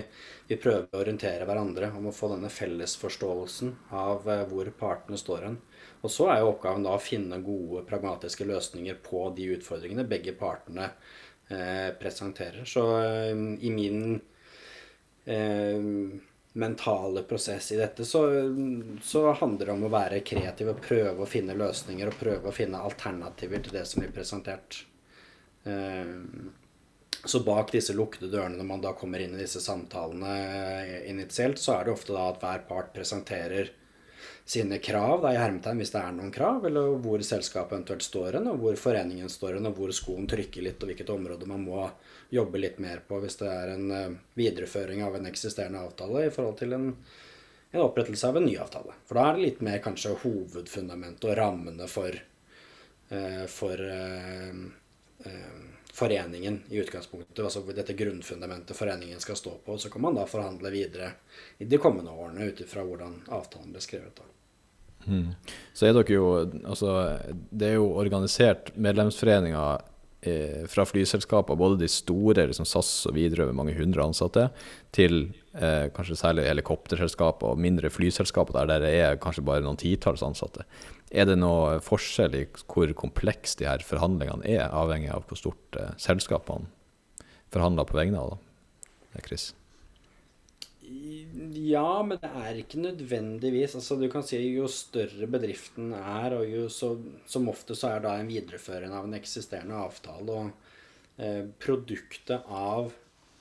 vi 0.51 0.59
prøver 0.61 0.89
å 0.93 1.01
orientere 1.01 1.49
hverandre 1.49 1.91
om 1.97 2.11
å 2.11 2.15
få 2.15 2.33
denne 2.35 2.51
fellesforståelsen 2.53 3.73
av 3.97 4.29
eh, 4.29 4.45
hvor 4.51 4.69
partene 4.81 5.21
står 5.21 5.49
hen. 5.49 5.59
Og 6.05 6.13
så 6.13 6.29
er 6.31 6.43
jo 6.43 6.53
oppgaven 6.53 6.85
da 6.87 6.95
å 6.95 7.03
finne 7.03 7.41
gode, 7.43 7.87
pragmatiske 7.89 8.47
løsninger 8.47 9.01
på 9.03 9.25
de 9.37 9.49
utfordringene 9.57 10.07
begge 10.09 10.37
partene 10.39 10.91
eh, 11.49 11.91
presenterer. 11.99 12.69
Så 12.69 12.85
eh, 13.01 13.33
i 13.35 13.73
min 13.75 14.19
eh, 15.25 15.89
mentale 16.53 17.23
prosess 17.23 17.73
i 17.73 17.77
dette, 17.77 18.05
så, 18.05 18.23
så 19.03 19.33
handler 19.33 19.67
det 19.67 19.75
om 19.75 19.85
å 19.87 19.93
være 19.93 20.23
kreativ 20.27 20.73
og 20.73 20.81
prøve 20.83 21.25
å 21.25 21.29
finne 21.29 21.57
løsninger 21.59 22.11
og 22.11 22.21
prøve 22.21 22.51
å 22.51 22.55
finne 22.55 22.81
alternativer 22.83 23.63
til 23.65 23.77
det 23.77 23.85
som 23.89 24.03
blir 24.03 24.15
presentert. 24.15 24.81
Eh, 25.69 26.15
så 27.25 27.41
bak 27.45 27.73
disse 27.75 27.95
lukkede 27.97 28.31
dørene, 28.33 28.57
når 28.59 28.69
man 28.69 28.83
da 28.85 28.95
kommer 28.97 29.23
inn 29.23 29.35
i 29.37 29.43
disse 29.43 29.61
samtalene 29.63 30.35
eh, 30.81 31.11
initielt, 31.11 31.61
så 31.61 31.77
er 31.77 31.87
det 31.87 31.97
ofte 31.97 32.17
da 32.17 32.31
at 32.31 32.41
hver 32.43 32.65
part 32.71 32.95
presenterer 32.97 33.73
sine 34.49 34.79
krav, 34.79 35.21
da 35.23 35.35
i 35.35 35.37
hermetegn 35.37 35.77
hvis 35.83 35.91
det 35.93 36.01
er 36.01 36.13
noen 36.17 36.31
krav, 36.33 36.63
eller 36.65 36.95
hvor 37.05 37.21
selskapet 37.21 37.75
eventuelt 37.75 38.05
står 38.07 38.39
hen, 38.39 38.47
og 38.49 38.63
hvor 38.63 38.79
foreningen 38.81 39.29
står 39.29 39.59
hen, 39.59 39.69
og 39.69 39.77
hvor 39.77 39.91
skoen 39.93 40.29
trykker 40.31 40.65
litt, 40.65 40.81
og 40.81 40.89
hvilket 40.89 41.11
område 41.13 41.49
man 41.51 41.67
må 41.67 41.83
jobbe 42.33 42.63
litt 42.63 42.79
mer 42.81 43.03
på 43.05 43.19
hvis 43.21 43.37
det 43.43 43.51
er 43.53 43.75
en 43.75 43.91
eh, 43.93 44.15
videreføring 44.41 45.03
av 45.05 45.19
en 45.19 45.29
eksisterende 45.29 45.83
avtale 45.85 46.23
i 46.25 46.33
forhold 46.33 46.57
til 46.63 46.73
en, 46.79 46.87
en 47.75 47.85
opprettelse 47.85 48.31
av 48.31 48.41
en 48.41 48.49
ny 48.49 48.55
avtale. 48.65 48.97
For 49.05 49.21
da 49.21 49.27
er 49.27 49.37
det 49.37 49.45
litt 49.45 49.61
mer 49.69 49.85
kanskje 49.85 50.15
hovedfundamentet 50.25 51.29
og 51.29 51.37
rammene 51.43 51.91
for, 51.93 52.17
eh, 53.13 53.45
for 53.53 53.85
eh, 53.85 54.65
foreningen 55.93 56.63
i 56.73 56.81
utgangspunktet, 56.81 57.45
altså 57.45 57.67
dette 57.69 57.99
grunnfundamentet 58.01 58.81
foreningen 58.81 59.21
skal 59.21 59.37
stå 59.37 59.59
på. 59.61 59.77
Så 59.77 59.93
kan 59.93 60.09
man 60.09 60.17
da 60.17 60.25
forhandle 60.25 60.73
videre 60.73 61.13
i 61.61 61.69
de 61.69 61.85
kommende 61.85 62.17
årene 62.17 62.49
ut 62.49 62.65
ifra 62.65 62.89
hvordan 62.89 63.27
avtalen 63.29 63.77
ble 63.77 63.85
skrevet. 63.85 64.17
da. 64.17 64.38
Så 65.75 65.87
er 65.89 65.95
dere 65.97 66.17
jo 66.17 66.27
Altså, 66.65 66.95
det 67.51 67.71
er 67.71 67.79
jo 67.79 67.93
organisert 68.01 68.73
medlemsforeninger 68.77 69.83
eh, 70.21 70.67
fra 70.71 70.85
flyselskaper, 70.89 71.59
både 71.59 71.81
de 71.83 71.89
store, 71.89 72.47
liksom 72.51 72.67
SAS 72.69 73.07
og 73.09 73.17
Widerøe 73.17 73.51
med 73.51 73.59
mange 73.61 73.77
hundre 73.79 74.05
ansatte, 74.05 74.49
til 74.93 75.31
eh, 75.55 75.89
kanskje 75.95 76.19
særlig 76.19 76.49
helikopterselskaper 76.49 77.55
og 77.55 77.63
mindre 77.63 77.91
flyselskaper 77.93 78.59
der 78.59 78.85
det 78.85 78.95
er 78.99 79.21
kanskje 79.23 79.47
bare 79.47 79.65
noen 79.65 79.81
titalls 79.81 80.25
ansatte. 80.27 80.67
Er 81.11 81.29
det 81.29 81.39
noe 81.41 81.79
forskjell 81.81 82.35
i 82.37 82.47
hvor 82.69 82.93
kompleks 82.99 83.57
de 83.57 83.69
her 83.69 83.85
forhandlingene 83.85 84.45
er, 84.45 84.67
avhengig 84.69 85.13
av 85.15 85.25
hvor 85.29 85.41
stort 85.41 85.81
eh, 85.81 85.95
selskapene 86.01 86.69
forhandler 87.55 87.89
på 87.89 87.97
vegne 87.97 88.21
av? 88.21 88.37
da? 88.37 88.45
Chris. 89.25 89.53
Ja, 90.89 92.03
men 92.07 92.17
det 92.23 92.29
er 92.31 92.61
ikke 92.61 92.81
nødvendigvis. 92.81 93.75
Altså, 93.77 93.99
du 94.01 94.07
kan 94.13 94.25
si 94.25 94.39
Jo 94.55 94.69
større 94.73 95.29
bedriften 95.31 95.93
er, 95.97 96.37
og 96.39 96.49
jo 96.49 96.69
så, 96.73 96.95
som 97.29 97.51
ofte 97.53 97.77
så 97.77 97.93
er 97.93 98.05
da 98.05 98.15
en 98.17 98.31
videreføring 98.31 98.95
av 98.97 99.09
en 99.09 99.19
eksisterende 99.19 99.77
avtale. 99.77 100.39
Og 100.39 101.21
eh, 101.21 101.45
produktet 101.61 102.49
av 102.49 102.93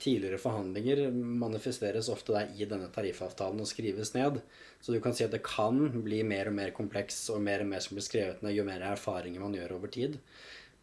tidligere 0.01 0.37
forhandlinger 0.41 1.07
manifesteres 1.13 2.09
ofte 2.13 2.35
der 2.35 2.51
i 2.59 2.67
denne 2.69 2.91
tariffavtalen 2.93 3.63
og 3.63 3.69
skrives 3.69 4.13
ned. 4.13 4.41
Så 4.81 4.93
du 4.93 4.99
kan 5.01 5.15
si 5.17 5.25
at 5.25 5.33
det 5.33 5.45
kan 5.45 5.79
bli 6.03 6.21
mer 6.27 6.51
og 6.51 6.57
mer 6.59 6.75
kompleks 6.75 7.23
og 7.33 7.41
mer 7.41 7.63
og 7.63 7.71
mer 7.71 7.81
som 7.83 7.97
blir 7.97 8.05
skrevet 8.05 8.43
ned 8.45 8.53
jo 8.57 8.67
mer 8.67 8.83
erfaringer 8.91 9.41
man 9.41 9.55
gjør 9.57 9.77
over 9.79 9.93
tid. 9.93 10.19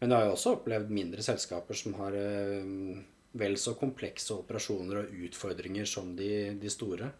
Men 0.01 0.11
jeg 0.11 0.17
har 0.17 0.27
jo 0.27 0.35
også 0.35 0.55
opplevd 0.57 0.91
mindre 0.91 1.23
selskaper 1.23 1.77
som 1.79 1.95
har 2.01 2.17
eh, 2.19 3.05
vel 3.39 3.57
så 3.59 3.75
komplekse 3.79 4.35
operasjoner 4.37 5.01
og 5.01 5.25
utfordringer 5.27 5.87
som 5.89 6.13
de, 6.17 6.29
de 6.59 6.71
store. 6.71 7.11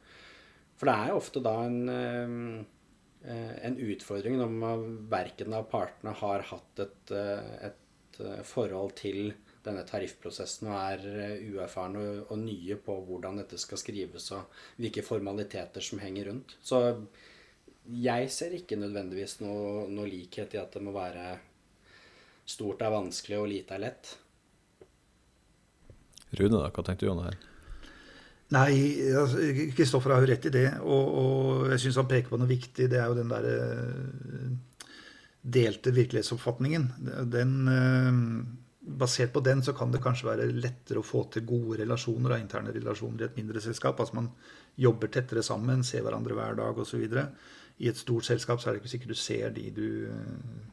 For 0.75 0.89
det 0.89 0.95
er 0.95 1.11
jo 1.11 1.19
ofte 1.21 1.43
da 1.43 1.55
en, 1.65 2.65
eh, 3.23 3.55
en 3.67 3.79
utfordring 3.87 4.37
når 4.39 4.85
verken 5.11 5.55
av 5.55 5.67
partene 5.71 6.15
har 6.21 6.45
hatt 6.51 6.83
et, 6.83 7.15
eh, 7.15 7.69
et 7.71 8.21
eh, 8.23 8.41
forhold 8.47 8.95
til 8.99 9.33
denne 9.65 9.85
tariffprosessen 9.87 10.69
og 10.69 10.77
er 10.77 11.05
eh, 11.25 11.45
uerfarne 11.53 12.01
og, 12.01 12.19
og 12.33 12.41
nye 12.43 12.77
på 12.81 12.97
hvordan 13.07 13.41
dette 13.41 13.59
skal 13.61 13.81
skrives 13.81 14.29
og 14.35 14.59
hvilke 14.81 15.05
formaliteter 15.05 15.83
som 15.83 16.01
henger 16.03 16.29
rundt. 16.29 16.57
Så 16.61 16.81
jeg 17.85 18.29
ser 18.33 18.55
ikke 18.57 18.79
nødvendigvis 18.81 19.39
noe, 19.43 19.85
noe 19.91 20.09
likhet 20.09 20.55
i 20.55 20.61
at 20.61 20.73
det 20.75 20.83
må 20.85 20.93
være 20.95 21.35
stort 22.45 22.83
er 22.85 22.93
vanskelig 22.93 23.41
og 23.41 23.49
lite 23.49 23.77
er 23.77 23.83
lett. 23.87 24.15
Rune, 26.33 26.57
da, 26.57 26.71
hva 26.73 26.83
tenkte 26.85 27.05
du 27.05 27.11
om 27.13 27.21
det 27.21 27.29
her? 27.29 27.43
Nei, 28.55 28.73
altså, 29.17 29.41
Kristoffer 29.73 30.13
har 30.13 30.21
jo 30.21 30.29
rett 30.29 30.49
i 30.49 30.53
det. 30.53 30.67
Og, 30.83 31.15
og 31.21 31.71
jeg 31.73 31.85
syns 31.85 32.01
han 32.01 32.09
peker 32.09 32.33
på 32.33 32.39
noe 32.41 32.49
viktig. 32.49 32.89
Det 32.91 32.99
er 33.01 33.09
jo 33.09 33.17
den 33.17 33.31
derre 33.31 33.55
delte 35.45 35.93
virkelighetsoppfatningen. 35.93 36.85
Den, 37.31 37.55
eh, 37.69 38.21
basert 38.85 39.33
på 39.33 39.41
den 39.45 39.63
så 39.65 39.73
kan 39.73 39.91
det 39.91 40.01
kanskje 40.03 40.29
være 40.29 40.47
lettere 40.53 41.01
å 41.01 41.05
få 41.05 41.25
til 41.33 41.45
gode 41.45 41.79
relasjoner, 41.81 42.35
da, 42.35 42.39
interne 42.41 42.73
relasjoner 42.73 43.23
i 43.23 43.27
et 43.29 43.37
mindre 43.39 43.61
selskap. 43.61 43.99
Altså 43.99 44.19
man 44.19 44.29
jobber 44.77 45.09
tettere 45.13 45.43
sammen, 45.45 45.83
ser 45.83 46.05
hverandre 46.05 46.37
hver 46.37 46.57
dag 46.59 46.81
osv. 46.81 47.05
I 47.75 47.89
et 47.89 47.99
stort 47.99 48.27
selskap 48.27 48.61
så 48.61 48.69
er 48.69 48.75
det 48.75 48.83
ikke 48.83 48.93
sikkert 48.93 49.15
du 49.15 49.19
ser 49.19 49.49
de 49.55 49.65
du, 49.75 49.87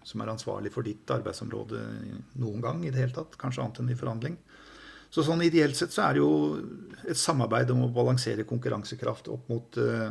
som 0.07 0.23
er 0.23 0.31
ansvarlig 0.31 0.71
for 0.75 0.87
ditt 0.87 1.09
arbeidsområde 1.11 1.81
noen 2.39 2.61
gang 2.63 2.85
i 2.85 2.93
det 2.93 3.01
hele 3.01 3.17
tatt. 3.17 3.39
Kanskje 3.41 3.65
annet 3.65 3.81
enn 3.83 3.91
i 3.91 3.99
forhandling. 3.99 4.37
Så 5.13 5.25
sånn 5.27 5.45
ideelt 5.45 5.77
sett 5.77 5.93
så 5.93 6.07
er 6.07 6.17
det 6.17 6.23
jo 6.23 6.33
et 7.05 7.19
samarbeid 7.21 7.71
om 7.75 7.85
å 7.85 7.93
balansere 7.93 8.47
konkurransekraft 8.49 9.29
opp 9.33 9.51
mot 9.53 9.77
uh, 9.77 10.09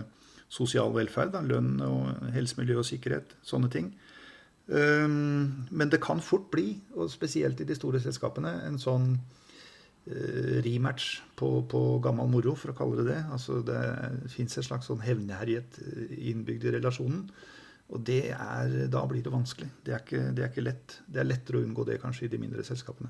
sosial 0.51 0.93
velferd, 0.93 1.31
da, 1.33 1.41
lønn 1.41 1.79
og 1.85 2.33
helse, 2.35 2.59
miljø 2.59 2.81
og 2.83 2.87
sikkerhet, 2.87 3.33
sånne 3.47 3.71
ting. 3.73 3.89
Um, 4.67 5.65
men 5.73 5.89
det 5.89 6.03
kan 6.03 6.21
fort 6.21 6.51
bli, 6.53 6.75
og 6.93 7.09
spesielt 7.09 7.63
i 7.63 7.67
de 7.67 7.77
store 7.77 8.01
selskapene, 8.03 8.51
en 8.67 8.77
sånn 8.81 9.15
uh, 9.15 10.59
rematch 10.67 11.15
på, 11.39 11.49
på 11.71 11.81
gammel 12.05 12.29
moro, 12.29 12.53
for 12.59 12.75
å 12.75 12.77
kalle 12.77 13.01
det 13.01 13.07
det. 13.09 13.23
Altså 13.33 13.63
det 13.65 13.81
fins 14.35 14.59
et 14.59 14.69
slags 14.69 14.91
sånn 14.91 15.01
hevnherjet 15.01 15.81
eh, 15.81 16.13
innbygd 16.29 16.69
i 16.69 16.75
relasjonen. 16.77 17.25
Og 17.91 18.07
er, 18.13 18.77
da 18.87 19.01
blir 19.09 19.25
det 19.25 19.33
vanskelig. 19.33 19.67
Det 19.83 19.97
er, 19.97 20.05
ikke, 20.05 20.21
det 20.31 20.45
er 20.45 20.53
ikke 20.53 20.63
lett. 20.63 21.01
Det 21.09 21.19
er 21.19 21.27
lettere 21.27 21.59
å 21.59 21.65
unngå 21.65 21.89
det 21.89 21.99
kanskje 21.99 22.29
i 22.29 22.31
de 22.31 22.39
mindre 22.39 22.63
selskapene. 22.63 23.09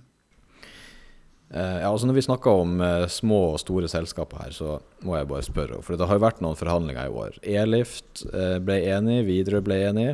Eh, 1.54 1.78
ja, 1.82 1.90
altså 1.90 2.08
Når 2.08 2.16
vi 2.16 2.24
snakker 2.24 2.62
om 2.64 2.82
eh, 2.82 3.06
små 3.12 3.40
og 3.54 3.60
store 3.60 3.90
selskaper 3.92 4.46
her, 4.46 4.54
så 4.56 4.78
må 5.04 5.18
jeg 5.18 5.28
bare 5.28 5.44
spørre. 5.44 5.82
For 5.84 6.00
det 6.00 6.08
har 6.08 6.16
jo 6.16 6.24
vært 6.24 6.40
noen 6.44 6.60
forhandlinger 6.60 7.10
i 7.10 7.18
år. 7.24 7.40
Elift 7.44 8.24
eh, 8.32 8.56
ble 8.64 8.80
enig, 8.94 9.20
Widerøe 9.28 9.66
ble 9.66 9.82
enig, 9.90 10.08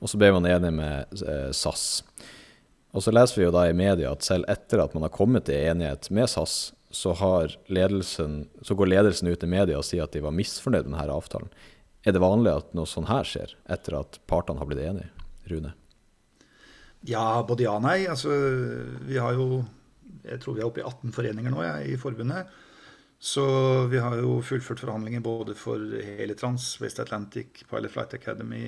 og 0.00 0.08
så 0.08 0.20
ble 0.20 0.32
man 0.38 0.48
enig 0.48 0.72
med 0.78 1.20
SAS. 1.56 1.84
Og 2.96 3.04
så 3.04 3.12
leser 3.12 3.36
vi 3.36 3.44
jo 3.44 3.52
da 3.52 3.66
i 3.68 3.76
media 3.76 4.14
at 4.14 4.24
selv 4.24 4.48
etter 4.48 4.80
at 4.80 4.96
man 4.96 5.04
har 5.04 5.12
kommet 5.12 5.44
til 5.48 5.60
enighet 5.60 6.08
med 6.08 6.30
SAS, 6.32 6.72
så, 6.90 7.12
har 7.20 7.52
ledelsen, 7.68 8.46
så 8.64 8.72
går 8.72 8.88
ledelsen 8.88 9.28
ut 9.28 9.42
i 9.44 9.50
media 9.50 9.76
og 9.76 9.84
sier 9.84 10.06
at 10.06 10.14
de 10.16 10.24
var 10.24 10.32
misfornøyd 10.32 10.86
med 10.86 10.96
denne 10.96 11.18
avtalen. 11.18 11.50
Er 12.08 12.16
det 12.16 12.24
vanlig 12.24 12.54
at 12.54 12.72
noe 12.72 12.88
sånn 12.88 13.10
her 13.10 13.28
skjer, 13.28 13.52
etter 13.68 13.98
at 13.98 14.16
partene 14.30 14.62
har 14.62 14.70
blitt 14.70 14.86
enige? 14.86 15.12
Rune? 15.52 15.74
Ja, 17.04 17.42
både 17.44 17.66
ja 17.66 17.74
og 17.76 17.84
nei. 17.84 18.06
Altså, 18.08 18.32
vi 19.04 19.20
har 19.20 19.36
jo 19.36 19.66
Jeg 20.28 20.40
tror 20.42 20.56
vi 20.56 20.64
er 20.64 20.68
oppe 20.68 20.82
i 20.82 20.86
18 20.86 21.12
foreninger 21.14 21.52
nå 21.54 21.64
jeg, 21.66 21.92
i 21.94 22.00
forbundet. 22.00 22.52
Så 23.18 23.42
vi 23.90 23.98
har 23.98 24.14
jo 24.20 24.36
fullført 24.46 24.78
forhandlinger 24.84 25.22
både 25.24 25.54
for 25.58 25.82
Helitrans, 26.06 26.76
West 26.80 27.00
Atlantic, 27.02 27.64
Pilot 27.66 27.90
Flight 27.90 28.14
Academy 28.14 28.62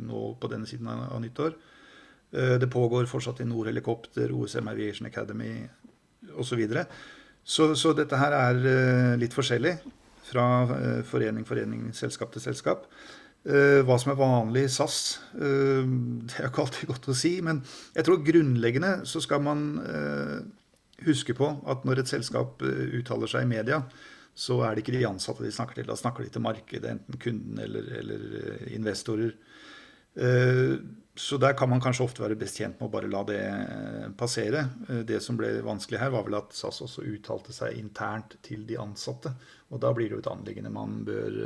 nå 0.00 0.22
på 0.40 0.48
denne 0.48 0.68
siden 0.68 0.88
av, 0.88 1.18
nyttår. 1.20 1.52
Eh, 2.32 2.56
Det 2.58 2.70
pågår 2.72 3.04
fortsatt 3.04 3.40
i 3.40 3.44
Nord 3.44 3.66
Helikopter, 3.68 4.32
OSM 4.32 4.68
Aviation 4.68 5.06
Academy 5.06 5.68
osv. 6.32 6.48
Så, 6.48 6.56
videre. 6.56 6.86
så 7.44 7.74
Så 7.74 7.92
dette 7.92 8.16
her 8.16 8.32
er 8.32 8.54
eh, 8.64 9.16
litt 9.20 9.36
forskjellig 9.36 9.76
fra 10.30 10.46
eh, 10.78 11.02
forening, 11.04 11.44
forening, 11.44 11.92
selskap 11.92 12.32
til 12.32 12.40
selskap. 12.40 12.86
Hva 13.40 13.96
som 13.96 14.10
er 14.12 14.18
vanlig 14.20 14.66
i 14.66 14.68
SAS, 14.68 15.18
det 15.32 16.34
er 16.36 16.50
ikke 16.50 16.60
alltid 16.60 16.90
godt 16.90 17.06
å 17.08 17.14
si. 17.16 17.30
Men 17.40 17.62
jeg 17.94 18.04
tror 18.04 18.20
grunnleggende 18.20 18.90
så 19.08 19.16
skal 19.24 19.40
man 19.40 19.62
huske 21.06 21.34
på 21.36 21.50
at 21.70 21.84
når 21.88 22.02
et 22.02 22.12
selskap 22.12 22.62
eh, 22.66 22.94
uttaler 23.00 23.30
seg 23.30 23.46
i 23.46 23.50
media, 23.50 23.82
så 24.34 24.60
er 24.64 24.74
det 24.74 24.84
ikke 24.84 24.94
de 24.96 25.08
ansatte 25.08 25.44
de 25.44 25.52
snakker 25.52 25.80
til. 25.80 25.88
Da 25.90 25.96
snakker 25.98 26.24
de 26.24 26.32
til 26.32 26.44
markedet, 26.44 26.94
enten 26.94 27.20
kunden 27.20 27.60
eller, 27.60 27.92
eller 28.00 28.24
eh, 28.40 28.64
investorer. 28.76 29.36
Eh, 30.16 30.80
Så 31.20 31.36
der 31.36 31.52
kan 31.58 31.68
man 31.68 31.82
kanskje 31.82 32.04
ofte 32.06 32.22
være 32.22 32.38
best 32.38 32.56
tjent 32.56 32.78
med 32.78 32.86
å 32.86 32.92
bare 32.92 33.08
la 33.10 33.20
det 33.28 33.40
passere. 34.16 34.62
Det 35.04 35.18
som 35.20 35.36
ble 35.36 35.50
vanskelig 35.66 35.98
her, 36.00 36.12
var 36.14 36.22
vel 36.24 36.38
at 36.38 36.54
SAS 36.56 36.78
også 36.86 37.02
uttalte 37.04 37.52
seg 37.52 37.76
internt 37.76 38.38
til 38.46 38.62
de 38.64 38.78
ansatte. 38.80 39.32
Og 39.68 39.82
da 39.82 39.90
blir 39.92 40.08
det 40.08 40.16
jo 40.16 40.22
et 40.22 40.30
anliggende 40.30 40.72
man 40.72 41.02
bør 41.04 41.36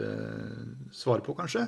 svare 0.95 1.25
på, 1.27 1.35
kanskje. 1.35 1.65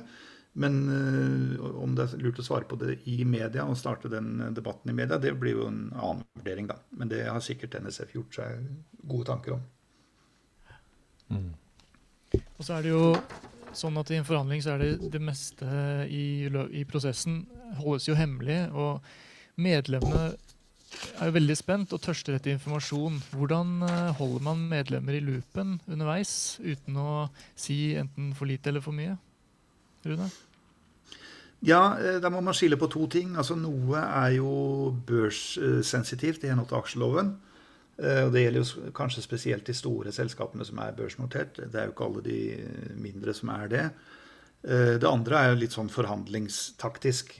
Men 0.57 0.77
eh, 0.89 1.65
om 1.83 1.93
det 1.97 2.07
er 2.07 2.21
lurt 2.23 2.39
å 2.41 2.45
svare 2.45 2.65
på 2.69 2.79
det 2.81 2.95
i 3.09 3.21
media 3.29 3.65
og 3.67 3.77
starte 3.77 4.09
den 4.09 4.39
eh, 4.41 4.53
debatten 4.57 4.89
i 4.89 4.95
media, 4.97 5.19
det 5.21 5.35
blir 5.37 5.59
jo 5.59 5.67
en 5.69 5.83
annen 5.93 6.23
vurdering, 6.39 6.69
da. 6.71 6.79
Men 6.97 7.11
det 7.11 7.27
har 7.27 7.43
sikkert 7.45 7.77
NSF 7.77 8.15
gjort 8.15 8.39
seg 8.39 8.63
gode 9.03 9.27
tanker 9.29 9.57
om. 9.57 9.67
Og 12.57 12.65
så 12.65 12.77
er 12.77 12.87
det 12.87 12.95
jo 12.95 13.13
sånn 13.77 13.99
at 14.01 14.09
i 14.09 14.17
en 14.17 14.25
forhandling 14.25 14.63
så 14.63 14.73
er 14.73 14.83
det 14.83 15.11
det 15.13 15.21
meste 15.21 15.67
i, 16.09 16.47
i 16.47 16.83
prosessen 16.89 17.43
holdes 17.77 18.07
jo 18.09 18.17
hemmelig. 18.17 18.59
Og 18.73 19.61
medlemmene 19.61 20.31
er 20.31 21.29
jo 21.29 21.35
veldig 21.35 21.57
spent 21.59 21.93
og 21.93 22.01
tørster 22.01 22.37
etter 22.37 22.55
informasjon. 22.55 23.21
Hvordan 23.35 23.77
eh, 23.85 24.11
holder 24.17 24.49
man 24.49 24.65
medlemmer 24.71 25.17
i 25.17 25.23
loopen 25.23 25.77
underveis 25.85 26.33
uten 26.63 26.97
å 26.97 27.27
si 27.53 27.93
enten 27.99 28.33
for 28.37 28.49
lite 28.49 28.71
eller 28.71 28.85
for 28.85 28.97
mye? 28.97 29.17
Rune? 30.07 30.29
Ja, 31.65 31.97
eh, 31.99 32.19
da 32.21 32.29
må 32.29 32.41
man 32.41 32.53
skille 32.53 32.77
på 32.77 32.89
to 32.91 33.07
ting. 33.09 33.35
Altså 33.37 33.55
Noe 33.57 34.01
er 34.01 34.35
jo 34.37 34.51
børssensitivt 35.07 36.45
i 36.45 36.51
henhold 36.51 36.69
til 36.69 36.77
aksjeloven. 36.81 37.31
Eh, 37.97 38.25
Og 38.25 38.33
det 38.33 38.43
gjelder 38.43 38.61
jo 38.61 38.91
kanskje 38.93 39.23
spesielt 39.25 39.65
de 39.65 39.73
store 39.73 40.11
selskapene 40.13 40.65
som 40.65 40.77
er 40.79 40.93
børsnotert. 40.93 41.57
Det 41.57 41.75
er 41.75 41.85
jo 41.87 41.95
ikke 41.95 42.05
alle 42.05 42.21
de 42.21 42.93
mindre 42.95 43.33
som 43.33 43.49
er 43.49 43.67
det. 43.67 43.85
Eh, 44.63 44.97
Det 44.99 45.09
andre 45.09 45.35
er 45.35 45.49
jo 45.49 45.61
litt 45.61 45.73
sånn 45.73 45.89
forhandlingstaktisk. 45.89 47.33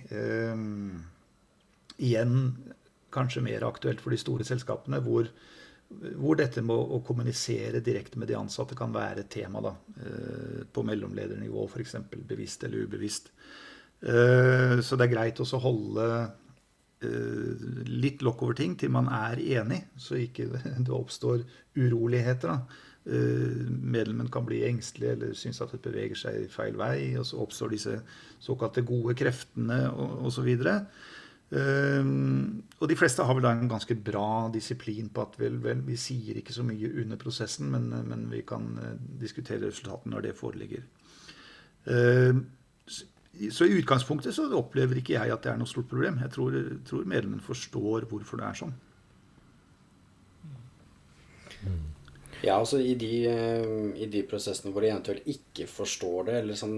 Igjen 2.00 2.58
kanskje 3.12 3.42
mer 3.42 3.64
aktuelt 3.64 4.02
for 4.02 4.10
de 4.12 4.18
store 4.18 4.44
selskapene, 4.44 5.00
hvor, 5.02 5.30
hvor 6.18 6.36
dette 6.36 6.62
med 6.62 6.76
å 6.76 7.02
kommunisere 7.06 7.82
direkte 7.82 8.18
med 8.20 8.28
de 8.28 8.36
ansatte 8.36 8.76
kan 8.76 8.94
være 8.94 9.20
et 9.20 9.30
tema. 9.30 9.62
da, 9.62 9.76
På 10.74 10.84
mellomledernivå, 10.84 11.68
f.eks. 11.70 11.96
Bevisst 12.28 12.64
eller 12.64 12.86
ubevisst. 12.86 13.32
Eh, 14.01 14.80
Så 14.82 14.96
det 14.96 15.08
er 15.08 15.13
greit 15.16 15.39
også 15.42 15.58
å 15.58 15.63
holde 15.63 16.08
eh, 17.01 17.70
litt 17.89 18.22
lokk 18.22 18.44
over 18.46 18.58
ting 18.58 18.75
til 18.77 18.94
man 18.94 19.10
er 19.10 19.42
enig, 19.42 19.84
så 19.98 20.20
ikke 20.22 20.50
det 20.86 20.94
oppstår 20.94 21.46
uroligheter. 21.77 22.54
da. 22.54 22.84
Eh, 23.08 23.66
Medlemmen 23.68 24.30
kan 24.30 24.46
bli 24.46 24.63
engstelig 24.68 25.16
eller 25.16 25.34
synes 25.34 25.62
at 25.62 25.74
det 25.74 25.82
beveger 25.82 26.20
seg 26.20 26.50
feil 26.54 26.77
vei, 26.77 27.16
og 27.18 27.25
så 27.25 27.42
oppstår 27.42 27.74
disse 27.74 28.01
såkalte 28.39 28.86
gode 28.86 29.18
kreftene 29.18 29.88
osv. 30.27 30.50
Um, 31.48 32.58
og 32.82 32.89
de 32.92 32.96
fleste 33.00 33.24
har 33.24 33.38
vel 33.38 33.46
da 33.46 33.54
en 33.56 33.70
ganske 33.72 33.96
bra 33.96 34.50
disiplin 34.51 35.08
på 35.08 35.24
at 35.24 35.38
vel, 35.39 35.62
vel, 35.63 35.80
vi 35.88 35.96
sier 35.96 36.36
ikke 36.36 36.51
så 36.51 36.66
mye 36.68 36.89
under 37.00 37.16
prosessen, 37.22 37.70
men, 37.72 37.88
men 38.04 38.25
vi 38.27 38.42
kan 38.44 38.68
diskutere 39.22 39.70
resultatene 39.70 40.12
når 40.12 40.25
det 40.25 40.36
foreligger. 40.36 40.84
Så 43.53 43.67
i 43.67 43.77
utgangspunktet 43.77 44.36
så 44.36 44.48
opplever 44.58 45.00
ikke 45.00 45.15
jeg 45.17 45.34
at 45.34 45.44
det 45.44 45.51
er 45.51 45.60
noe 45.60 45.70
stort 45.70 45.89
problem. 45.91 46.20
Jeg 46.24 46.34
tror, 46.34 46.56
tror 46.88 47.08
medlemmen 47.10 47.44
forstår 47.44 48.08
hvorfor 48.10 48.41
det 48.41 48.48
er 48.50 48.60
sånn. 48.63 48.75
Ja, 52.44 52.60
altså 52.60 52.77
i 52.77 52.94
de, 53.00 53.12
eh, 53.25 53.70
i 53.98 54.06
de 54.13 54.22
prosessene 54.29 54.70
hvor 54.74 54.86
de 54.86 54.91
eventuelt 54.91 55.25
ikke 55.25 55.65
forstår 55.72 56.27
det, 56.27 56.36
eller 56.44 56.60
sånn, 56.60 56.75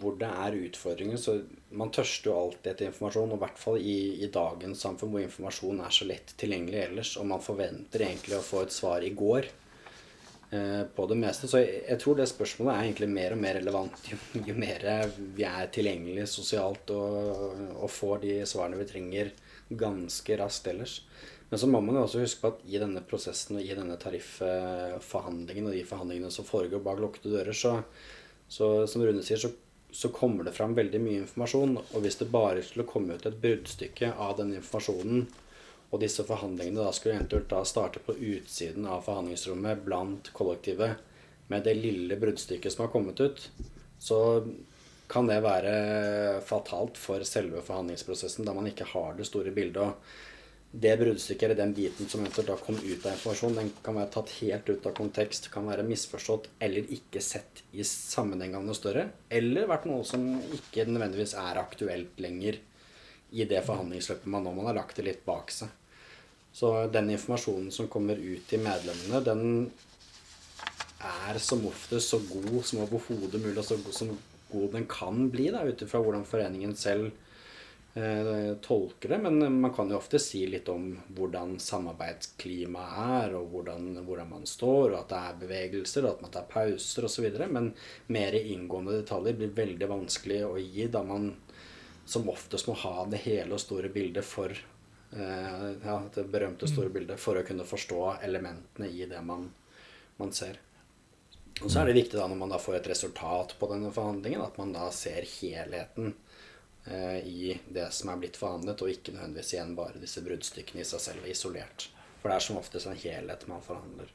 hvor 0.00 0.16
det 0.18 0.26
er 0.26 0.56
utfordringer, 0.58 1.20
så 1.22 1.36
man 1.78 1.92
tørster 1.94 2.32
jo 2.32 2.38
alltid 2.40 2.72
etter 2.72 2.88
informasjon, 2.88 3.30
og 3.30 3.38
i 3.38 3.44
hvert 3.44 3.62
fall 3.62 3.78
i, 3.78 3.98
i 4.26 4.30
dagens 4.34 4.82
samfunn 4.82 5.12
hvor 5.14 5.22
informasjon 5.22 5.84
er 5.86 5.94
så 5.94 6.08
lett 6.08 6.34
tilgjengelig 6.40 6.82
ellers, 6.82 7.14
og 7.20 7.30
man 7.30 7.44
forventer 7.44 8.08
egentlig 8.08 8.40
å 8.40 8.44
få 8.44 8.64
et 8.64 8.74
svar 8.74 9.06
i 9.06 9.14
går 9.14 9.46
på 10.48 11.04
det 11.10 11.16
meste. 11.20 11.48
Så 11.50 11.58
jeg, 11.60 11.82
jeg 11.90 12.00
tror 12.00 12.16
det 12.16 12.24
spørsmålet 12.30 12.72
er 12.72 12.86
egentlig 12.86 13.08
mer 13.12 13.34
og 13.34 13.40
mer 13.42 13.58
relevant 13.58 14.06
jo, 14.12 14.16
jo 14.48 14.54
mer 14.56 14.86
vi 15.36 15.44
er 15.44 15.68
tilgjengelige 15.74 16.28
sosialt 16.30 16.92
og, 16.94 17.58
og 17.74 17.90
får 17.92 18.22
de 18.22 18.38
svarene 18.48 18.78
vi 18.80 18.86
trenger 18.88 19.34
ganske 19.68 20.38
raskt 20.40 20.70
ellers. 20.72 21.02
Men 21.48 21.60
så 21.60 21.68
må 21.70 21.80
man 21.80 21.96
jo 21.96 22.04
også 22.04 22.20
huske 22.22 22.42
på 22.42 22.50
at 22.52 22.64
i 22.68 22.80
denne 22.80 23.02
prosessen 23.08 23.56
og 23.58 23.64
i 23.64 23.76
denne 23.76 23.96
tariffforhandlingen 24.00 25.70
og 25.70 25.76
de 25.76 25.86
forhandlingene 25.88 26.32
som 26.32 26.46
foregår 26.48 26.82
bak 26.84 27.00
lukkede 27.00 27.32
dører, 27.32 27.56
så, 27.56 27.78
så 28.52 28.86
som 28.90 29.04
Rune 29.04 29.24
sier, 29.24 29.40
så, 29.40 29.52
så 29.88 30.12
kommer 30.12 30.44
det 30.44 30.52
fram 30.56 30.76
veldig 30.76 31.00
mye 31.00 31.22
informasjon. 31.22 31.78
Og 31.80 32.04
hvis 32.04 32.20
det 32.20 32.28
bare 32.32 32.64
skulle 32.64 32.88
komme 32.88 33.16
ut 33.16 33.28
et 33.28 33.40
bruddstykke 33.40 34.12
av 34.20 34.36
den 34.42 34.52
informasjonen, 34.58 35.24
og 35.88 36.02
disse 36.02 36.24
forhandlingene 36.28 36.84
da 36.84 36.92
skulle 36.92 37.16
eventuelt 37.16 37.48
da 37.50 37.62
starte 37.66 38.02
på 38.04 38.14
utsiden 38.14 38.86
av 38.86 39.06
forhandlingsrommet 39.06 39.84
blant 39.86 40.32
kollektivet 40.36 41.04
med 41.48 41.64
det 41.64 41.78
lille 41.78 42.18
bruddstykket 42.20 42.74
som 42.74 42.84
har 42.84 42.92
kommet 42.92 43.20
ut, 43.20 43.46
så 43.98 44.18
kan 45.08 45.28
det 45.30 45.38
være 45.40 46.40
fatalt 46.44 46.98
for 47.00 47.24
selve 47.24 47.62
forhandlingsprosessen, 47.64 48.44
da 48.44 48.52
man 48.52 48.68
ikke 48.68 48.90
har 48.90 49.16
det 49.16 49.24
store 49.30 49.54
bildet. 49.56 49.80
og 49.80 50.26
det 50.70 50.98
bruddstykket 51.00 51.46
eller 51.46 51.56
den 51.56 51.72
biten 51.72 52.08
som 52.08 52.20
eventuelt 52.20 52.50
da 52.50 52.56
kom 52.60 52.76
ut 52.76 53.06
av 53.06 53.14
informasjon, 53.14 53.56
den 53.56 53.70
kan 53.84 53.96
være 53.96 54.12
tatt 54.12 54.34
helt 54.42 54.68
ut 54.68 54.86
av 54.86 54.92
kontekst, 54.98 55.48
kan 55.52 55.64
være 55.68 55.86
misforstått 55.88 56.50
eller 56.60 56.90
ikke 56.92 57.22
sett 57.24 57.62
i 57.72 57.86
sammenheng 57.88 58.56
av 58.58 58.66
noe 58.66 58.76
større, 58.76 59.06
eller 59.32 59.68
vært 59.70 59.88
noe 59.88 60.04
som 60.04 60.26
ikke 60.58 60.84
nødvendigvis 60.90 61.32
er 61.40 61.62
aktuelt 61.62 62.20
lenger 62.20 62.60
i 63.32 63.48
det 63.48 63.62
forhandlingsløpet 63.64 64.28
man 64.28 64.44
nå 64.44 64.52
man 64.56 64.68
har 64.68 64.76
lagt 64.82 65.00
det 65.00 65.08
litt 65.08 65.24
bak 65.24 65.52
seg. 65.52 65.72
Så 66.52 66.72
den 66.92 67.10
informasjonen 67.10 67.70
som 67.70 67.90
kommer 67.92 68.16
ut 68.16 68.48
til 68.50 68.62
medlemmene, 68.64 69.20
den 69.24 69.70
er 70.98 71.38
som 71.38 71.62
oftest 71.68 72.10
så 72.10 72.18
god 72.26 72.64
som 72.66 72.82
overhodet 72.82 73.40
mulig, 73.40 73.58
og 73.60 73.66
så 73.66 73.78
god 73.78 73.94
som 73.94 74.12
god 74.50 74.72
den 74.72 74.86
kan 74.90 75.28
bli, 75.30 75.50
ut 75.52 75.82
ifra 75.82 76.00
hvordan 76.02 76.24
foreningen 76.26 76.74
selv 76.76 77.10
eh, 77.94 78.54
tolker 78.64 79.14
det. 79.14 79.18
Men 79.22 79.60
man 79.60 79.74
kan 79.74 79.90
jo 79.90 79.98
ofte 79.98 80.18
si 80.22 80.44
litt 80.50 80.68
om 80.72 80.90
hvordan 81.16 81.58
samarbeidsklimaet 81.62 83.02
er, 83.18 83.36
og 83.38 83.52
hvordan, 83.52 83.90
hvordan 84.06 84.32
man 84.32 84.48
står, 84.48 84.94
og 84.94 84.98
at 85.02 85.12
det 85.12 85.20
er 85.20 85.42
bevegelser, 85.44 86.06
og 86.06 86.16
at 86.16 86.24
man 86.24 86.34
tar 86.34 86.48
pauser 86.50 87.06
osv. 87.08 87.28
Men 87.46 87.70
mer 88.14 88.38
inngående 88.40 89.02
detaljer 89.02 89.38
blir 89.38 89.54
veldig 89.60 89.92
vanskelig 89.92 90.42
å 90.48 90.56
gi, 90.62 90.88
da 90.90 91.04
man 91.06 91.30
som 92.08 92.28
oftest 92.32 92.70
må 92.70 92.74
ha 92.80 93.04
det 93.12 93.20
hele 93.26 93.52
og 93.52 93.60
store 93.60 93.92
bildet 93.92 94.24
for 94.24 94.54
ja, 95.10 95.94
det 96.14 96.24
berømte 96.28 96.68
store 96.68 96.90
bildet 96.92 97.20
for 97.20 97.38
å 97.40 97.44
kunne 97.46 97.64
forstå 97.64 98.00
elementene 98.26 98.90
i 98.92 99.06
det 99.08 99.22
man, 99.24 99.46
man 100.20 100.34
ser. 100.36 100.58
Og 101.62 101.70
så 101.70 101.80
er 101.80 101.88
det 101.88 101.96
viktig 101.96 102.18
da 102.18 102.26
når 102.30 102.38
man 102.38 102.52
da 102.52 102.60
får 102.62 102.78
et 102.78 102.90
resultat 102.92 103.56
på 103.58 103.68
denne 103.72 103.90
forhandlingen, 103.94 104.44
at 104.44 104.58
man 104.60 104.72
da 104.74 104.86
ser 104.94 105.26
helheten 105.26 106.12
eh, 106.86 107.18
i 107.26 107.56
det 107.66 107.88
som 107.94 108.12
er 108.12 108.20
blitt 108.20 108.38
forhandlet, 108.38 108.84
og 108.84 108.92
ikke 108.92 109.14
nødvendigvis 109.16 109.54
igjen 109.56 109.74
bare 109.78 110.02
disse 110.02 110.22
bruddstykkene 110.22 110.84
i 110.84 110.88
seg 110.88 111.02
selv 111.02 111.26
isolert. 111.30 111.88
For 112.20 112.30
det 112.30 112.38
er 112.38 112.46
som 112.46 112.60
oftest 112.60 112.90
en 112.90 112.98
helhet 112.98 113.46
man 113.50 113.64
forhandler. 113.64 114.14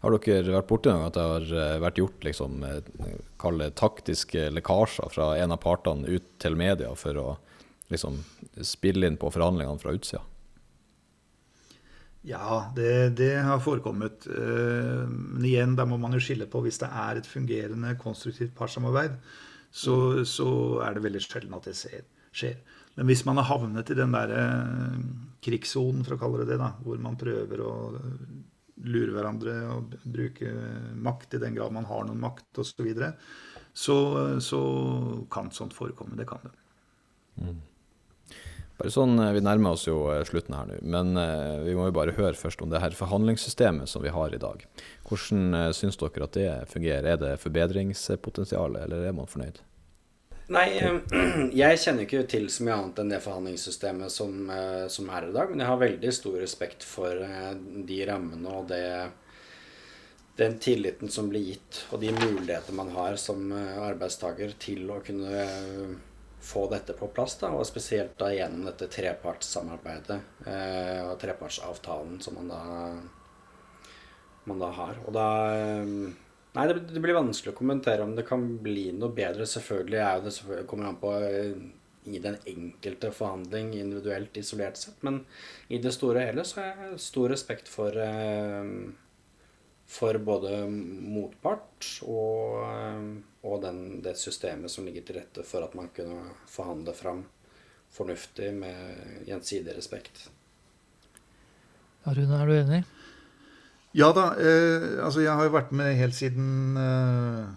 Har 0.00 0.16
dere 0.16 0.54
vært 0.54 0.68
borti 0.68 0.92
gang 0.92 1.04
at 1.04 1.16
det 1.16 1.26
har 1.26 1.52
eh, 1.64 1.76
vært 1.84 2.00
gjort 2.00 2.24
liksom, 2.24 2.64
eh, 2.64 3.14
kall 3.40 3.60
det 3.60 3.74
taktiske 3.80 4.48
lekkasjer 4.54 5.12
fra 5.12 5.30
en 5.40 5.56
av 5.56 5.60
partene 5.60 6.08
ut 6.08 6.32
til 6.40 6.56
media 6.56 6.94
for 6.96 7.20
å 7.20 7.28
liksom, 7.90 8.18
spille 8.66 9.08
inn 9.10 9.18
på 9.20 9.30
forhandlingene 9.34 9.82
fra 9.82 9.94
utsida? 9.96 10.22
Ja, 12.26 12.72
det, 12.76 13.16
det 13.16 13.32
har 13.46 13.62
forekommet. 13.64 14.26
Eh, 14.28 15.06
Men 15.08 15.44
igjen, 15.46 15.76
da 15.76 15.86
må 15.88 15.96
man 16.00 16.12
jo 16.16 16.20
skille 16.22 16.48
på 16.50 16.60
hvis 16.64 16.80
det 16.82 16.90
er 16.92 17.20
et 17.20 17.28
fungerende, 17.28 17.96
konstruktivt 18.00 18.52
partssamarbeid, 18.58 19.16
så, 19.70 20.24
så 20.28 20.50
er 20.84 20.96
det 20.96 21.06
veldig 21.06 21.22
sjelden 21.24 21.56
at 21.56 21.70
det 21.70 21.76
skjer. 21.78 22.60
Men 22.98 23.08
hvis 23.08 23.24
man 23.24 23.38
har 23.40 23.48
havnet 23.48 23.92
i 23.92 23.96
den 23.96 24.12
der 24.12 24.34
eh, 24.36 25.00
krigssonen, 25.44 26.04
for 26.04 26.16
å 26.16 26.20
kalle 26.20 26.42
det 26.42 26.52
det, 26.52 26.60
da, 26.60 26.74
hvor 26.84 27.00
man 27.00 27.16
prøver 27.20 27.64
å 27.64 27.72
lure 28.80 29.12
hverandre 29.12 29.54
og 29.74 29.96
bruke 30.08 30.52
makt 31.04 31.36
i 31.36 31.40
den 31.42 31.56
grad 31.56 31.72
man 31.76 31.88
har 31.88 32.06
noen 32.08 32.20
makt 32.20 32.62
osv., 32.62 32.84
så, 32.90 33.16
så 33.72 33.96
så 34.44 34.60
kan 35.30 35.52
sånt 35.54 35.76
forekomme. 35.76 36.16
Det 36.18 36.26
kan 36.28 36.42
det. 36.44 36.54
Bare 38.80 38.92
sånn, 38.94 39.18
eh, 39.20 39.34
Vi 39.36 39.42
nærmer 39.44 39.76
oss 39.76 39.84
jo 39.84 40.06
eh, 40.08 40.22
slutten 40.24 40.56
her 40.56 40.68
nå, 40.70 40.78
men 40.88 41.12
eh, 41.20 41.60
vi 41.66 41.76
må 41.76 41.90
jo 41.90 41.96
bare 41.98 42.16
høre 42.16 42.38
først 42.38 42.62
om 42.64 42.70
det 42.72 42.80
her 42.80 42.96
forhandlingssystemet 42.96 43.90
som 43.92 44.00
vi 44.00 44.12
har 44.14 44.32
i 44.32 44.40
dag. 44.40 44.64
Hvordan 45.08 45.74
syns 45.76 46.00
dere 46.00 46.24
at 46.24 46.38
det 46.38 46.48
fungerer? 46.70 47.10
Er 47.12 47.20
det 47.20 47.34
forbedringspotensial, 47.42 48.78
eller 48.80 49.04
er 49.04 49.16
man 49.16 49.28
fornøyd? 49.28 49.60
Nei, 50.50 50.66
jeg 51.62 51.82
kjenner 51.82 52.06
ikke 52.06 52.24
til 52.30 52.48
så 52.50 52.64
mye 52.64 52.78
annet 52.78 53.02
enn 53.02 53.12
det 53.12 53.20
forhandlingssystemet 53.22 54.14
som, 54.14 54.48
som 54.90 55.12
er 55.12 55.28
i 55.28 55.34
dag, 55.36 55.50
men 55.50 55.60
jeg 55.60 55.70
har 55.70 55.84
veldig 55.84 56.16
stor 56.16 56.40
respekt 56.40 56.86
for 56.86 57.20
de 57.90 58.02
rammene 58.08 58.56
og 58.56 58.70
det, 58.72 58.84
den 60.40 60.56
tilliten 60.62 61.12
som 61.12 61.28
blir 61.30 61.52
gitt, 61.52 61.84
og 61.92 62.00
de 62.00 62.16
muligheter 62.16 62.74
man 62.80 62.94
har 62.96 63.20
som 63.20 63.50
arbeidstaker 63.52 64.56
til 64.62 64.88
å 64.90 65.02
kunne 65.04 65.44
få 66.40 66.66
dette 66.70 66.96
på 66.96 67.08
plass, 67.14 67.36
da, 67.40 67.52
og 67.52 67.66
spesielt 67.68 68.16
da 68.20 68.30
gjennom 68.32 68.66
dette 68.70 68.88
trepartssamarbeidet 68.92 70.18
eh, 70.48 71.02
og 71.04 71.18
trepartsavtalen 71.20 72.20
som 72.24 72.38
man 72.40 72.50
da, 72.50 72.62
man 74.48 74.62
da 74.62 74.72
har. 74.80 75.00
Og 75.06 75.14
da 75.16 75.28
eh, 75.54 75.94
Nei, 76.50 76.64
det, 76.66 76.80
det 76.90 76.98
blir 76.98 77.14
vanskelig 77.14 77.52
å 77.52 77.58
kommentere 77.60 78.02
om 78.02 78.16
det 78.16 78.24
kan 78.26 78.42
bli 78.58 78.88
noe 78.90 79.14
bedre. 79.14 79.44
Selvfølgelig 79.46 80.00
er 80.02 80.16
jo 80.16 80.24
det 80.24 80.32
selvfølgelig, 80.34 80.66
kommer 80.72 80.88
an 80.88 80.96
på 80.98 81.12
eh, 81.22 81.60
i 82.10 82.18
den 82.22 82.40
enkelte 82.48 83.12
forhandling 83.14 83.74
individuelt 83.78 84.40
isolert 84.40 84.80
sett. 84.80 84.98
Men 85.06 85.20
i 85.68 85.78
det 85.78 85.92
store 85.94 86.24
og 86.24 86.32
hele 86.32 86.46
så 86.48 86.64
har 86.64 86.82
jeg 86.88 87.04
stor 87.04 87.30
respekt 87.30 87.70
for 87.70 87.94
eh, 88.02 88.72
for 89.90 90.18
både 90.22 90.62
motpart 90.70 91.88
og, 92.06 92.60
eh, 92.62 93.04
og 93.46 93.62
den, 93.64 93.82
det 94.04 94.16
systemet 94.20 94.70
som 94.70 94.86
ligger 94.86 95.06
til 95.06 95.20
rette 95.20 95.44
for 95.46 95.66
at 95.66 95.74
man 95.78 95.90
kunne 95.96 96.34
forhandle 96.50 96.94
fram 96.94 97.24
fornuftig 97.90 98.52
med 98.54 99.26
gjensidig 99.26 99.74
respekt. 99.74 100.28
Ja, 102.04 102.14
Rune, 102.14 102.38
er 102.38 102.46
du 102.46 102.54
enig? 102.54 102.84
Ja 103.98 104.12
da. 104.14 104.28
Eh, 104.38 105.02
altså 105.02 105.24
jeg 105.24 105.34
har 105.34 105.48
jo 105.48 105.56
vært 105.56 105.72
med 105.74 105.96
helt 105.98 106.14
siden 106.14 106.78
eh, 106.78 107.48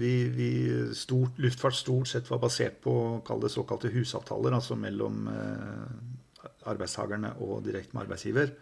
vi, 0.00 0.12
vi 0.32 0.50
stort, 0.96 1.36
luftfart 1.42 1.76
stort 1.76 2.08
sett 2.08 2.30
var 2.30 2.40
basert 2.40 2.80
på 2.84 2.94
kall 3.26 3.42
det 3.44 3.52
såkalte 3.52 3.92
husavtaler, 3.92 4.56
altså 4.56 4.78
mellom 4.80 5.28
eh, 5.28 6.48
arbeidstakerne 6.66 7.34
og 7.44 7.60
direkte 7.66 7.92
med 7.94 8.06
arbeidsgiver, 8.06 8.54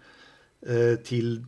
eh, 0.66 0.96
til 1.06 1.38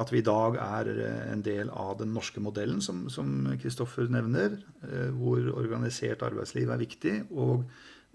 at 0.00 0.12
vi 0.12 0.20
i 0.20 0.26
dag 0.26 0.58
er 0.60 0.90
eh, 0.92 1.22
en 1.32 1.44
del 1.44 1.70
av 1.72 1.96
den 2.00 2.12
norske 2.14 2.42
modellen, 2.42 2.82
som 2.84 3.30
Kristoffer 3.60 4.10
nevner, 4.12 4.58
eh, 4.86 5.08
hvor 5.16 5.52
organisert 5.56 6.24
arbeidsliv 6.26 6.72
er 6.72 6.82
viktig. 6.82 7.16
og 7.30 7.64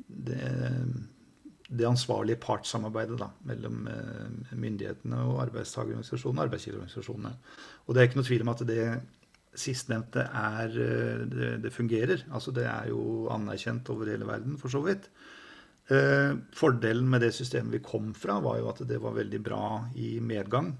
det 0.07 0.45
det 1.71 1.85
ansvarlige 1.87 2.35
partssamarbeidet 2.35 3.15
da, 3.15 3.29
mellom 3.47 3.85
eh, 3.87 4.49
myndighetene 4.59 5.21
og 5.23 5.37
arbeidstakerorganisasjonene 5.45 6.41
og 6.41 6.47
arbeidsgiverorganisasjonene. 6.49 7.31
Og 7.85 7.95
det 7.95 8.01
er 8.01 8.09
ikke 8.09 8.19
noe 8.19 8.27
tvil 8.27 8.43
om 8.43 8.51
at 8.51 8.63
det 8.67 8.87
sistnevnte 9.55 10.25
er 10.35 10.75
det, 11.31 11.53
det, 11.63 11.71
fungerer. 11.71 12.25
Altså 12.27 12.51
det 12.51 12.65
er 12.67 12.89
jo 12.91 13.29
anerkjent 13.31 13.87
over 13.93 14.11
hele 14.11 14.27
verden, 14.27 14.57
for 14.59 14.73
så 14.73 14.83
vidt. 14.83 15.07
Fordelen 16.59 17.07
med 17.07 17.23
det 17.23 17.31
systemet 17.39 17.77
vi 17.77 17.83
kom 17.87 18.11
fra, 18.19 18.41
var 18.43 18.59
jo 18.59 18.67
at 18.73 18.83
det 18.91 18.99
var 18.99 19.15
veldig 19.15 19.41
bra 19.43 19.63
i 19.95 20.17
medgang. 20.19 20.73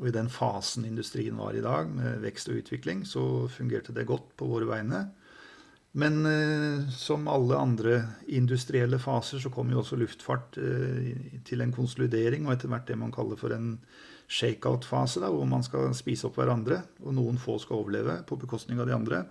Og 0.00 0.08
i 0.08 0.14
den 0.16 0.30
fasen 0.32 0.86
industrien 0.88 1.36
var 1.36 1.56
i 1.56 1.64
dag, 1.64 1.90
med 1.92 2.22
vekst 2.24 2.48
og 2.48 2.62
utvikling, 2.62 3.04
så 3.04 3.46
fungerte 3.52 3.92
det 3.92 4.08
godt 4.08 4.32
på 4.40 4.48
våre 4.48 4.68
vegne. 4.70 5.04
Men 5.92 6.22
eh, 6.26 6.88
som 6.94 7.26
alle 7.28 7.58
andre 7.58 7.96
industrielle 8.30 9.00
faser 9.02 9.42
så 9.42 9.50
kom 9.50 9.72
jo 9.72 9.80
også 9.82 9.98
luftfart 9.98 10.56
eh, 10.62 11.10
til 11.44 11.64
en 11.64 11.74
konsolidering 11.74 12.46
og 12.46 12.54
etter 12.54 12.70
hvert 12.70 12.86
det 12.88 12.98
man 13.00 13.12
kaller 13.12 13.36
for 13.36 13.52
en 13.52 13.74
shakeout-fase, 14.30 15.24
hvor 15.26 15.48
man 15.50 15.64
skal 15.66 15.90
spise 15.98 16.28
opp 16.28 16.38
hverandre, 16.38 16.78
og 17.02 17.16
noen 17.18 17.40
få 17.42 17.58
skal 17.58 17.82
overleve 17.82 18.20
på 18.28 18.38
bekostning 18.38 18.78
av 18.78 18.86
de 18.86 18.94
andre. 18.94 19.24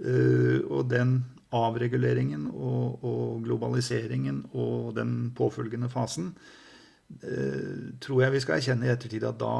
Eh, 0.00 0.64
og 0.64 0.88
den 0.88 1.18
avreguleringen 1.56 2.48
og, 2.50 3.04
og 3.06 3.44
globaliseringen 3.44 4.46
og 4.56 4.96
den 4.96 5.18
påfølgende 5.36 5.92
fasen 5.92 6.32
tror 8.02 8.22
jeg 8.22 8.34
vi 8.34 8.40
skal 8.42 8.58
erkjenne 8.58 8.88
i 8.88 8.90
ettertid 8.90 9.24
at 9.28 9.38
da, 9.38 9.52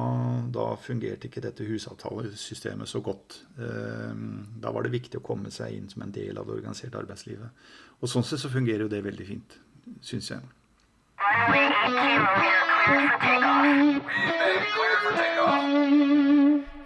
da 0.53 0.67
fungerte 0.83 1.29
ikke 1.29 1.45
dette 1.45 1.67
husavtalesystemet 1.67 2.91
så 2.91 3.01
godt. 3.05 3.39
Eh, 3.59 4.15
da 4.63 4.73
var 4.75 4.87
det 4.87 4.95
viktig 4.97 5.21
å 5.21 5.27
komme 5.27 5.53
seg 5.55 5.77
inn 5.77 5.87
som 5.91 6.03
en 6.03 6.15
del 6.15 6.37
av 6.39 6.49
det 6.49 6.57
organiserte 6.59 6.99
arbeidslivet. 6.99 7.71
Og 8.03 8.11
sånn 8.11 8.27
sett 8.27 8.43
så 8.43 8.51
fungerer 8.53 8.85
jo 8.85 8.91
det 8.93 9.05
veldig 9.07 9.29
fint, 9.29 9.57
syns 10.05 10.33
jeg. 10.35 10.43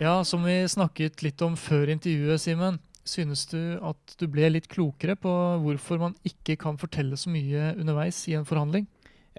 Ja, 0.00 0.20
som 0.24 0.44
vi 0.44 0.60
snakket 0.68 1.24
litt 1.24 1.42
om 1.44 1.56
før 1.60 1.90
intervjuet, 1.92 2.40
Simen. 2.40 2.80
Synes 3.08 3.46
du 3.48 3.58
at 3.80 4.14
du 4.20 4.28
ble 4.30 4.52
litt 4.52 4.68
klokere 4.70 5.16
på 5.18 5.32
hvorfor 5.64 5.98
man 6.00 6.14
ikke 6.28 6.58
kan 6.60 6.76
fortelle 6.78 7.16
så 7.18 7.32
mye 7.32 7.72
underveis 7.80 8.22
i 8.28 8.36
en 8.38 8.46
forhandling? 8.46 8.86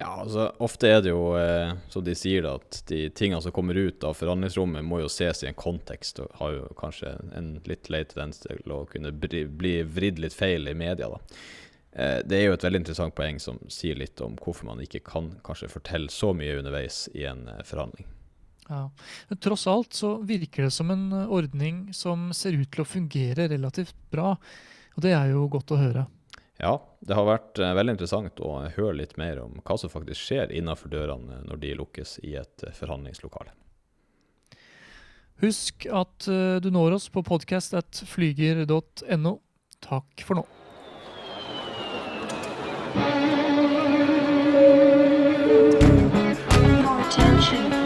Ja, 0.01 0.15
altså 0.23 0.47
ofte 0.63 0.89
er 0.89 1.01
det 1.05 1.11
jo, 1.11 1.35
eh, 1.37 1.75
som 1.93 2.01
de 2.01 2.15
sier, 2.17 2.47
at 2.49 2.79
de 2.89 3.03
tingene 3.13 3.41
som 3.45 3.53
kommer 3.53 3.77
ut 3.77 4.01
av 4.07 4.15
forhandlingsrommet, 4.17 4.81
må 4.81 5.03
jo 5.03 5.09
ses 5.13 5.43
i 5.43 5.49
en 5.51 5.57
kontekst, 5.57 6.23
og 6.23 6.39
har 6.39 6.55
jo 6.55 6.63
kanskje 6.79 7.11
en 7.37 7.51
litt 7.69 7.91
lei 7.93 8.01
tendens 8.09 8.41
til 8.41 8.73
å 8.73 8.81
kunne 8.89 9.13
bli, 9.13 9.43
bli 9.45 9.75
vridd 9.85 10.21
litt 10.23 10.33
feil 10.33 10.65
i 10.71 10.77
media. 10.77 11.11
da. 11.11 11.19
Eh, 11.91 12.17
det 12.25 12.39
er 12.39 12.47
jo 12.47 12.55
et 12.55 12.65
veldig 12.65 12.81
interessant 12.81 13.15
poeng 13.15 13.37
som 13.43 13.59
sier 13.71 13.99
litt 13.99 14.21
om 14.23 14.37
hvorfor 14.39 14.69
man 14.69 14.81
ikke 14.81 15.03
kan 15.05 15.33
kanskje 15.45 15.69
fortelle 15.73 16.09
så 16.13 16.31
mye 16.33 16.57
underveis 16.61 17.03
i 17.13 17.27
en 17.29 17.45
eh, 17.51 17.61
forhandling. 17.67 18.07
Ja, 18.71 18.85
tross 19.43 19.67
alt 19.67 19.93
så 19.97 20.15
virker 20.23 20.69
det 20.69 20.73
som 20.73 20.93
en 20.93 21.11
eh, 21.11 21.27
ordning 21.27 21.89
som 21.93 22.29
ser 22.33 22.55
ut 22.55 22.71
til 22.71 22.85
å 22.85 22.87
fungere 22.87 23.49
relativt 23.51 23.97
bra, 24.13 24.37
og 24.95 25.03
det 25.03 25.13
er 25.17 25.33
jo 25.35 25.45
godt 25.51 25.75
å 25.75 25.81
høre. 25.81 26.07
Ja, 26.61 26.75
det 27.01 27.15
har 27.17 27.25
vært 27.25 27.57
uh, 27.57 27.71
veldig 27.73 27.95
interessant 27.95 28.37
å 28.45 28.69
høre 28.75 28.93
litt 28.99 29.15
mer 29.17 29.39
om 29.41 29.55
hva 29.65 29.77
som 29.81 29.89
faktisk 29.89 30.21
skjer 30.21 30.51
innenfor 30.53 30.93
dørene 30.93 31.39
når 31.47 31.57
de 31.63 31.71
lukkes 31.79 32.19
i 32.21 32.35
et 32.37 32.61
uh, 32.67 32.69
forhandlingslokale. 32.77 33.49
Husk 35.41 35.89
at 35.89 36.29
uh, 36.29 36.61
du 36.61 36.69
når 36.69 36.93
oss 36.99 37.09
på 37.09 37.25
podkast.flyger.no. 37.25 39.33
Takk 39.81 40.21
for 40.21 40.37
nå. 40.37 40.45
Attention, 47.01 47.80